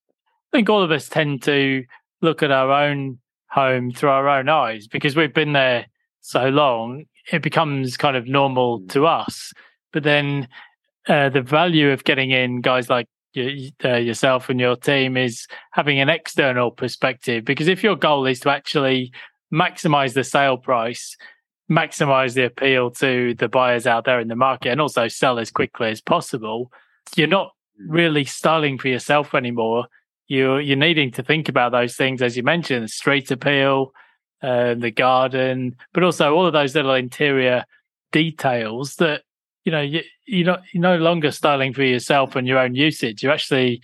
I 0.53 0.59
think 0.59 0.69
all 0.69 0.83
of 0.83 0.91
us 0.91 1.09
tend 1.09 1.43
to 1.45 1.85
look 2.21 2.43
at 2.43 2.51
our 2.51 2.71
own 2.71 3.19
home 3.49 3.93
through 3.93 4.09
our 4.09 4.29
own 4.29 4.49
eyes 4.49 4.89
because 4.89 5.15
we've 5.15 5.35
been 5.35 5.53
there 5.53 5.87
so 6.21 6.49
long, 6.49 7.05
it 7.33 7.43
becomes 7.43 7.97
kind 7.97 8.17
of 8.17 8.27
normal 8.27 8.81
mm. 8.81 8.89
to 8.91 9.07
us. 9.07 9.53
But 9.93 10.03
then 10.03 10.49
uh, 11.09 11.29
the 11.29 11.43
value 11.43 11.91
of 11.91 12.05
getting 12.05 12.31
in 12.31 12.61
guys 12.61 12.89
like 12.89 13.09
you, 13.35 13.71
uh, 13.85 13.97
yourself 13.97 14.49
and 14.49 14.61
your 14.61 14.77
team 14.77 15.17
is 15.17 15.47
having 15.73 16.01
an 16.01 16.09
external 16.09 16.71
perspective. 16.71 17.45
Because 17.45 17.69
if 17.69 17.83
your 17.83 17.97
goal 17.97 18.27
is 18.27 18.41
to 18.41 18.51
actually 18.51 19.13
maximize 19.53 20.15
the 20.15 20.25
sale 20.25 20.57
price, 20.57 21.17
maximize 21.71 22.35
the 22.35 22.47
appeal 22.47 22.91
to 22.91 23.35
the 23.35 23.49
buyers 23.49 23.87
out 23.87 24.05
there 24.05 24.21
in 24.21 24.29
the 24.29 24.37
market, 24.37 24.71
and 24.71 24.81
also 24.81 25.09
sell 25.09 25.39
as 25.39 25.51
quickly 25.51 25.89
as 25.89 26.01
possible, 26.01 26.71
you're 27.17 27.27
not 27.27 27.49
mm. 27.81 27.87
really 27.89 28.25
styling 28.25 28.79
for 28.79 28.89
yourself 28.89 29.35
anymore. 29.35 29.87
You're 30.27 30.61
you're 30.61 30.77
needing 30.77 31.11
to 31.13 31.23
think 31.23 31.49
about 31.49 31.73
those 31.73 31.97
things 31.97 32.23
as 32.23 32.37
you 32.37 32.43
mentioned, 32.43 32.91
street 32.91 33.31
appeal, 33.31 33.93
uh, 34.43 34.75
the 34.75 34.91
garden, 34.91 35.77
but 35.93 36.03
also 36.03 36.35
all 36.35 36.47
of 36.47 36.53
those 36.53 36.75
little 36.75 36.95
interior 36.95 37.65
details 38.13 38.97
that 38.97 39.23
you 39.65 39.73
know 39.73 39.81
you, 39.81 40.03
you're 40.27 40.47
not 40.47 40.63
you're 40.73 40.83
no 40.83 40.97
longer 40.97 41.31
styling 41.31 41.73
for 41.73 41.83
yourself 41.83 42.37
and 42.37 42.47
your 42.47 42.59
own 42.59 42.75
usage. 42.75 43.23
You're 43.23 43.33
actually, 43.33 43.83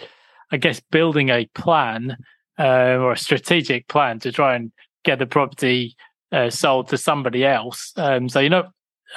I 0.52 0.56
guess, 0.56 0.80
building 0.90 1.30
a 1.30 1.46
plan 1.54 2.16
uh, 2.58 2.96
or 2.98 3.12
a 3.12 3.18
strategic 3.18 3.88
plan 3.88 4.18
to 4.20 4.32
try 4.32 4.54
and 4.54 4.72
get 5.04 5.18
the 5.18 5.26
property 5.26 5.96
uh, 6.32 6.50
sold 6.50 6.88
to 6.88 6.98
somebody 6.98 7.44
else. 7.44 7.92
Um, 7.96 8.28
so 8.28 8.40
you 8.40 8.50
know, 8.50 8.68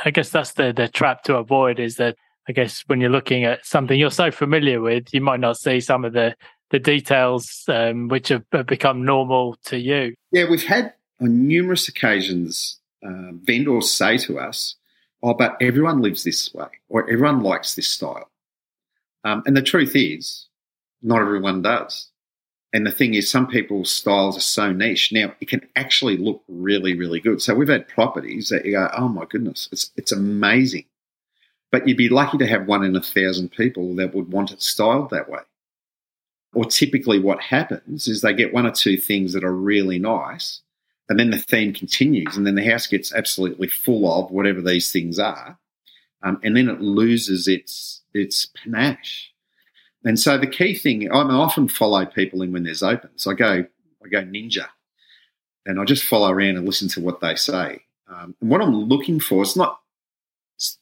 I 0.06 0.12
guess 0.12 0.30
that's 0.30 0.54
the 0.54 0.74
the 0.74 0.88
trap 0.88 1.24
to 1.24 1.38
avoid 1.38 1.80
is 1.80 1.98
that 1.98 2.16
I 2.48 2.52
guess 2.52 2.84
when 2.88 3.00
you're 3.00 3.10
looking 3.10 3.44
at 3.46 3.66
something 3.66 3.98
you're 4.00 4.12
so 4.12 4.32
familiar 4.32 4.82
with, 4.82 5.14
you 5.14 5.22
might 5.22 5.40
not 5.40 5.58
see 5.58 5.80
some 5.80 6.06
of 6.06 6.14
the 6.14 6.36
the 6.72 6.80
details 6.80 7.64
um, 7.68 8.08
which 8.08 8.30
have, 8.30 8.44
have 8.52 8.66
become 8.66 9.06
normal 9.06 9.56
to 9.66 9.78
you. 9.78 10.16
Yeah, 10.32 10.50
we've 10.50 10.66
had 10.66 10.94
on 11.22 11.48
numerous 11.48 11.88
occasions 11.88 12.80
uh, 13.06 13.32
vendors 13.44 13.92
say 13.92 14.18
to 14.18 14.40
us, 14.40 14.76
oh, 15.24 15.34
but 15.34 15.58
everyone 15.62 16.02
lives 16.02 16.24
this 16.24 16.54
way 16.54 16.68
or 16.90 17.10
everyone 17.10 17.42
likes 17.42 17.76
this 17.76 17.88
style. 17.88 18.30
Um, 19.24 19.42
and 19.46 19.56
the 19.56 19.62
truth 19.62 19.96
is, 19.96 20.48
not 21.02 21.22
everyone 21.22 21.62
does. 21.62 22.10
And 22.74 22.86
the 22.86 22.92
thing 22.92 23.14
is, 23.14 23.30
some 23.30 23.48
people's 23.48 23.92
styles 23.92 24.36
are 24.36 24.42
so 24.42 24.74
niche. 24.74 25.12
Now, 25.14 25.34
it 25.40 25.48
can 25.48 25.62
actually 25.76 26.18
look 26.18 26.44
really, 26.48 26.98
really 26.98 27.20
good. 27.20 27.42
So 27.42 27.54
we've 27.54 27.68
had 27.68 27.88
properties 27.88 28.50
that 28.50 28.66
you 28.66 28.72
go, 28.74 28.90
oh 28.98 29.08
my 29.08 29.26
goodness, 29.26 29.70
it's, 29.72 29.92
it's 29.96 30.12
amazing. 30.12 30.86
But 31.72 31.88
you'd 31.88 31.98
be 31.98 32.10
lucky 32.10 32.38
to 32.40 32.48
have 32.48 32.68
one 32.68 32.84
in 32.84 32.96
a 32.96 33.02
thousand 33.02 33.52
people 33.52 33.96
that 33.96 34.14
would 34.14 34.32
want 34.32 34.52
it 34.52 34.62
styled 34.62 35.12
that 35.12 35.30
way. 35.30 35.42
Or 36.54 36.66
typically, 36.66 37.20
what 37.20 37.42
happens 37.42 38.08
is 38.08 38.22
they 38.22 38.34
get 38.34 38.54
one 38.54 38.66
or 38.66 38.72
two 38.72 38.98
things 38.98 39.34
that 39.34 39.44
are 39.44 39.56
really 39.56 40.00
nice, 40.00 40.62
and 41.10 41.20
then 41.20 41.32
the 41.32 41.38
theme 41.38 41.74
continues, 41.74 42.38
and 42.38 42.48
then 42.48 42.56
the 42.56 42.70
house 42.70 42.88
gets 42.88 43.14
absolutely 43.14 43.68
full 43.68 44.12
of 44.12 44.32
whatever 44.32 44.62
these 44.62 44.92
things 44.92 45.20
are, 45.20 45.58
um, 46.24 46.40
and 46.44 46.56
then 46.56 46.70
it 46.70 46.82
loses 46.82 47.48
its 47.48 48.02
its 48.14 48.48
panache. 48.64 49.32
And 50.06 50.20
so 50.20 50.38
the 50.38 50.48
key 50.48 50.76
thing, 50.76 51.10
I, 51.12 51.22
often 51.22 51.68
follow 51.68 52.06
people 52.06 52.42
in 52.42 52.52
when 52.52 52.64
there's 52.64 52.84
open. 52.84 53.10
So 53.16 53.32
I 53.32 53.36
go, 53.36 53.66
I 54.04 54.08
go 54.10 54.22
ninja, 54.24 54.68
and 55.66 55.80
I 55.80 55.86
just 55.86 56.04
follow 56.04 56.30
around 56.30 56.58
and 56.58 56.66
listen 56.66 56.90
to 56.90 57.02
what 57.02 57.22
they 57.22 57.36
say. 57.36 57.82
Um, 58.08 58.36
and 58.42 58.50
what 58.50 58.62
I'm 58.62 58.76
looking 58.76 59.20
for, 59.20 59.42
it's 59.42 59.56
not. 59.56 59.80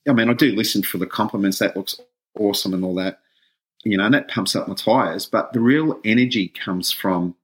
I 0.08 0.14
mean, 0.14 0.30
I 0.30 0.34
do 0.34 0.52
listen 0.52 0.84
for 0.84 0.98
the 0.98 1.08
compliments. 1.08 1.60
That 1.60 1.78
looks 1.78 2.00
awesome 2.38 2.74
and 2.74 2.84
all 2.84 2.96
that, 2.96 3.20
you 3.84 3.98
know, 3.98 4.06
and 4.06 4.14
that 4.14 4.30
pumps 4.30 4.56
up 4.56 4.68
my 4.68 4.76
tires. 4.76 5.26
But 5.26 5.54
the 5.54 5.60
real 5.60 6.00
energy 6.04 6.50
comes 6.50 6.92
from 6.92 7.36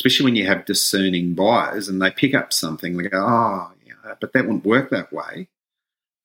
especially 0.00 0.24
when 0.24 0.36
you 0.36 0.46
have 0.46 0.64
discerning 0.64 1.34
buyers 1.34 1.86
and 1.86 2.00
they 2.00 2.10
pick 2.10 2.34
up 2.34 2.54
something, 2.54 2.96
they 2.96 3.06
go, 3.06 3.18
oh, 3.18 3.70
yeah, 3.86 4.14
but 4.18 4.32
that 4.32 4.46
wouldn't 4.46 4.64
work 4.64 4.88
that 4.88 5.12
way. 5.12 5.46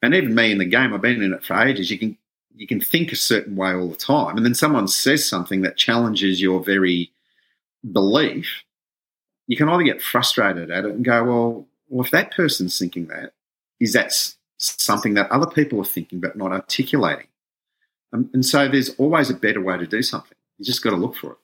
And 0.01 0.13
even 0.13 0.33
me 0.33 0.49
in 0.49 0.59
the 0.59 0.65
game, 0.65 0.93
I've 0.93 1.01
been 1.01 1.21
in 1.21 1.33
it 1.33 1.43
for 1.43 1.61
ages. 1.61 1.91
You 1.91 1.99
can 1.99 2.17
you 2.55 2.67
can 2.67 2.79
think 2.79 3.11
a 3.11 3.17
certain 3.17 3.57
way 3.57 3.73
all 3.73 3.89
the 3.89 3.97
time, 3.97 4.37
and 4.37 4.45
then 4.45 4.55
someone 4.55 4.87
says 4.87 5.27
something 5.27 5.61
that 5.63 5.75
challenges 5.75 6.41
your 6.41 6.63
very 6.63 7.11
belief. 7.91 8.63
You 9.47 9.57
can 9.57 9.67
either 9.67 9.83
get 9.83 10.01
frustrated 10.01 10.71
at 10.71 10.85
it 10.85 10.91
and 10.91 11.03
go, 11.03 11.25
well, 11.25 11.67
well, 11.89 12.05
if 12.05 12.11
that 12.11 12.31
person's 12.31 12.79
thinking 12.79 13.07
that, 13.07 13.33
is 13.81 13.91
that 13.91 14.13
something 14.57 15.15
that 15.15 15.29
other 15.31 15.47
people 15.47 15.81
are 15.81 15.85
thinking 15.85 16.21
but 16.21 16.37
not 16.37 16.53
articulating? 16.53 17.27
And 18.13 18.45
so 18.45 18.69
there's 18.69 18.91
always 18.91 19.29
a 19.29 19.33
better 19.33 19.61
way 19.61 19.77
to 19.77 19.85
do 19.85 20.01
something. 20.01 20.37
You 20.57 20.63
just 20.63 20.81
got 20.81 20.91
to 20.91 20.95
look 20.95 21.17
for 21.17 21.33
it. 21.33 21.37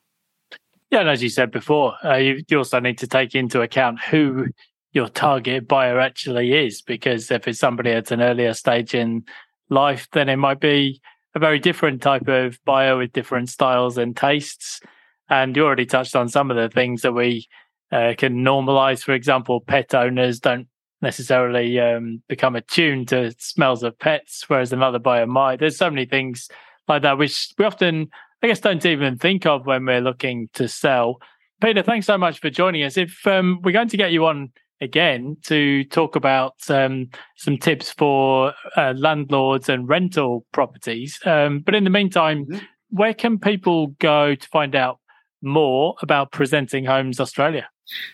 Yeah, 0.91 0.99
and 0.99 1.10
as 1.10 1.23
you 1.23 1.30
said 1.30 1.51
before, 1.51 1.95
uh, 2.04 2.17
you, 2.17 2.43
you 2.49 2.58
also 2.58 2.80
need 2.82 2.97
to 2.97 3.08
take 3.08 3.34
into 3.34 3.62
account 3.62 4.01
who 4.01 4.47
your 4.91 5.08
target 5.08 5.65
buyer 5.65 6.01
actually 6.01 6.54
is, 6.65 6.82
because 6.82 7.32
if 7.32 7.47
it's 7.47 7.60
somebody 7.60 7.91
at 7.91 8.12
an 8.12 8.21
earlier 8.21 8.54
stage 8.54 8.93
in 8.93 9.23
life, 9.69 10.10
then 10.12 10.27
it 10.27 10.36
might 10.36 10.60
be 10.60 11.01
a 11.34 11.39
very 11.39 11.60
different 11.60 12.01
type 12.01 12.27
of 12.27 12.60
buyer 12.65 12.97
with 12.97 13.13
different 13.13 13.49
styles 13.49 13.97
and 13.97 14.17
tastes. 14.17 14.82
And 15.30 15.56
you 15.56 15.63
already 15.63 15.86
touched 15.86 16.13
on 16.13 16.27
some 16.27 16.51
of 16.51 16.58
the 16.58 16.67
things 16.67 17.04
that 17.04 17.13
we 17.13 17.47
uh, 17.93 18.13
can 18.17 18.43
normalize. 18.43 19.01
For 19.01 19.13
example, 19.13 19.62
pet 19.62 19.95
owners 19.95 20.41
don't 20.41 20.67
necessarily 21.01 21.80
um, 21.80 22.21
become 22.27 22.58
attuned 22.58 23.08
to 23.08 23.34
smells 23.39 23.82
of 23.84 23.97
pets, 23.97 24.43
whereas 24.47 24.73
another 24.73 24.99
buyer 24.99 25.25
might. 25.25 25.60
There's 25.60 25.77
so 25.77 25.89
many 25.89 26.06
things 26.06 26.49
like 26.89 27.04
that 27.04 27.17
which 27.17 27.54
we 27.58 27.63
often, 27.63 28.10
I 28.43 28.47
guess, 28.47 28.60
don't 28.60 28.86
even 28.86 29.17
think 29.17 29.45
of 29.45 29.65
when 29.67 29.86
we're 29.86 30.01
looking 30.01 30.49
to 30.54 30.67
sell. 30.67 31.17
Peter, 31.62 31.84
thanks 31.84 32.08
so 32.08 32.17
much 32.17 32.39
for 32.39 32.49
joining 32.49 32.84
us. 32.84 32.97
If 32.97 33.27
um, 33.27 33.60
we're 33.63 33.71
going 33.71 33.89
to 33.89 33.97
get 33.97 34.12
you 34.12 34.25
on 34.25 34.51
again 34.82 35.38
to 35.43 35.84
talk 35.86 36.15
about 36.15 36.56
um, 36.69 37.10
some 37.36 37.58
tips 37.58 37.91
for 37.91 38.54
uh, 38.75 38.93
landlords 38.97 39.69
and 39.69 39.88
rental 39.88 40.43
properties, 40.54 41.19
um, 41.25 41.60
but 41.60 41.75
in 41.75 41.84
the 41.84 41.91
meantime, 41.91 42.45
mm-hmm. 42.45 42.65
where 42.89 43.13
can 43.13 43.38
people 43.38 43.88
go 43.99 44.34
to 44.34 44.47
find 44.47 44.75
out 44.75 44.99
more 45.43 45.95
about 46.01 46.32
Presenting 46.32 46.86
Homes 46.86 47.19
Australia? 47.19 47.69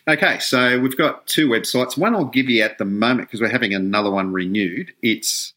Okay, 0.10 0.40
so 0.40 0.78
we've 0.80 0.98
got 0.98 1.26
two 1.28 1.48
websites. 1.48 1.98
One 1.98 2.16
I'll 2.16 2.26
give 2.26 2.50
you 2.50 2.64
at 2.64 2.80
the 2.80 2.86
moment 2.86 3.30
because 3.30 3.40
we're 3.40 3.48
having 3.48 3.74
another 3.74 4.12
one 4.12 4.34
renewed. 4.34 4.92
It's 5.02 5.54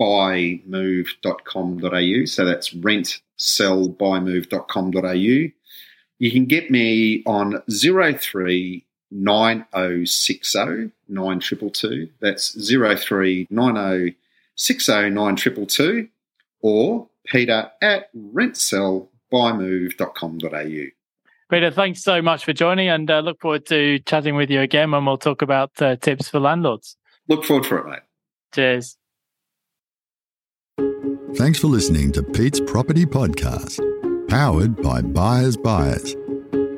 www.rentsellbuymove.com.au. 0.00 2.24
So 2.26 2.44
that's 2.44 2.72
rent 2.74 3.20
sell 3.36 3.88
rentsellbuymove.com.au. 3.88 5.50
You 6.20 6.32
can 6.32 6.46
get 6.46 6.68
me 6.70 7.22
on 7.26 7.62
03 7.70 8.84
9060 9.10 10.90
9222. 11.08 12.10
That's 12.20 12.70
03 12.70 13.46
9060 13.50 14.92
9222 14.92 16.08
or 16.60 17.08
peter 17.26 17.70
at 17.80 18.14
rentsellbuymove.com.au. 18.14 20.84
Peter, 21.50 21.70
thanks 21.70 22.02
so 22.02 22.20
much 22.20 22.44
for 22.44 22.52
joining 22.52 22.88
and 22.88 23.10
uh, 23.10 23.20
look 23.20 23.40
forward 23.40 23.64
to 23.66 24.00
chatting 24.00 24.34
with 24.34 24.50
you 24.50 24.60
again 24.60 24.90
when 24.90 25.06
we'll 25.06 25.16
talk 25.16 25.40
about 25.40 25.70
uh, 25.80 25.96
tips 25.96 26.28
for 26.28 26.40
landlords. 26.40 26.96
Look 27.28 27.42
forward 27.44 27.64
for 27.64 27.78
it, 27.78 27.86
mate. 27.88 28.00
Cheers. 28.54 28.97
Thanks 31.36 31.58
for 31.60 31.68
listening 31.68 32.10
to 32.12 32.22
Pete's 32.22 32.60
Property 32.60 33.04
Podcast, 33.04 33.78
powered 34.28 34.82
by 34.82 35.02
Buyers 35.02 35.56
Buyers. 35.56 36.16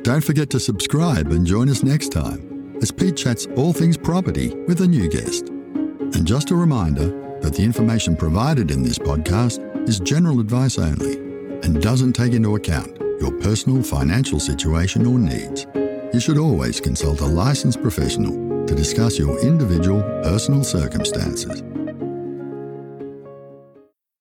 Don't 0.03 0.23
forget 0.23 0.51
to 0.51 0.61
subscribe 0.61 1.33
and 1.33 1.47
join 1.47 1.69
us 1.69 1.83
next 1.83 2.11
time 2.11 2.77
as 2.83 2.91
Pete 2.91 3.17
chats 3.17 3.47
all 3.57 3.73
things 3.73 3.97
property 3.97 4.55
with 4.67 4.81
a 4.81 4.87
new 4.87 5.09
guest. 5.09 5.49
And 5.49 6.27
just 6.27 6.51
a 6.51 6.57
reminder 6.57 7.39
that 7.41 7.55
the 7.55 7.63
information 7.63 8.17
provided 8.17 8.71
in 8.71 8.83
this 8.83 8.99
podcast 8.99 9.61
is 9.89 10.01
general 10.01 10.41
advice 10.41 10.79
only 10.79 11.17
and 11.63 11.81
doesn't 11.83 12.15
take 12.15 12.33
into 12.33 12.57
account 12.57 12.99
your 13.21 13.33
personal 13.41 13.83
financial 13.83 14.41
situation 14.41 15.07
or 15.07 15.19
needs. 15.19 15.67
You 16.13 16.21
should 16.21 16.39
always 16.39 16.81
consult 16.81 17.21
a 17.21 17.27
licensed 17.27 17.81
professional 17.81 18.67
to 18.67 18.75
discuss 18.75 19.19
your 19.19 19.39
individual 19.41 20.03
personal 20.23 20.65
circumstances. 20.65 21.63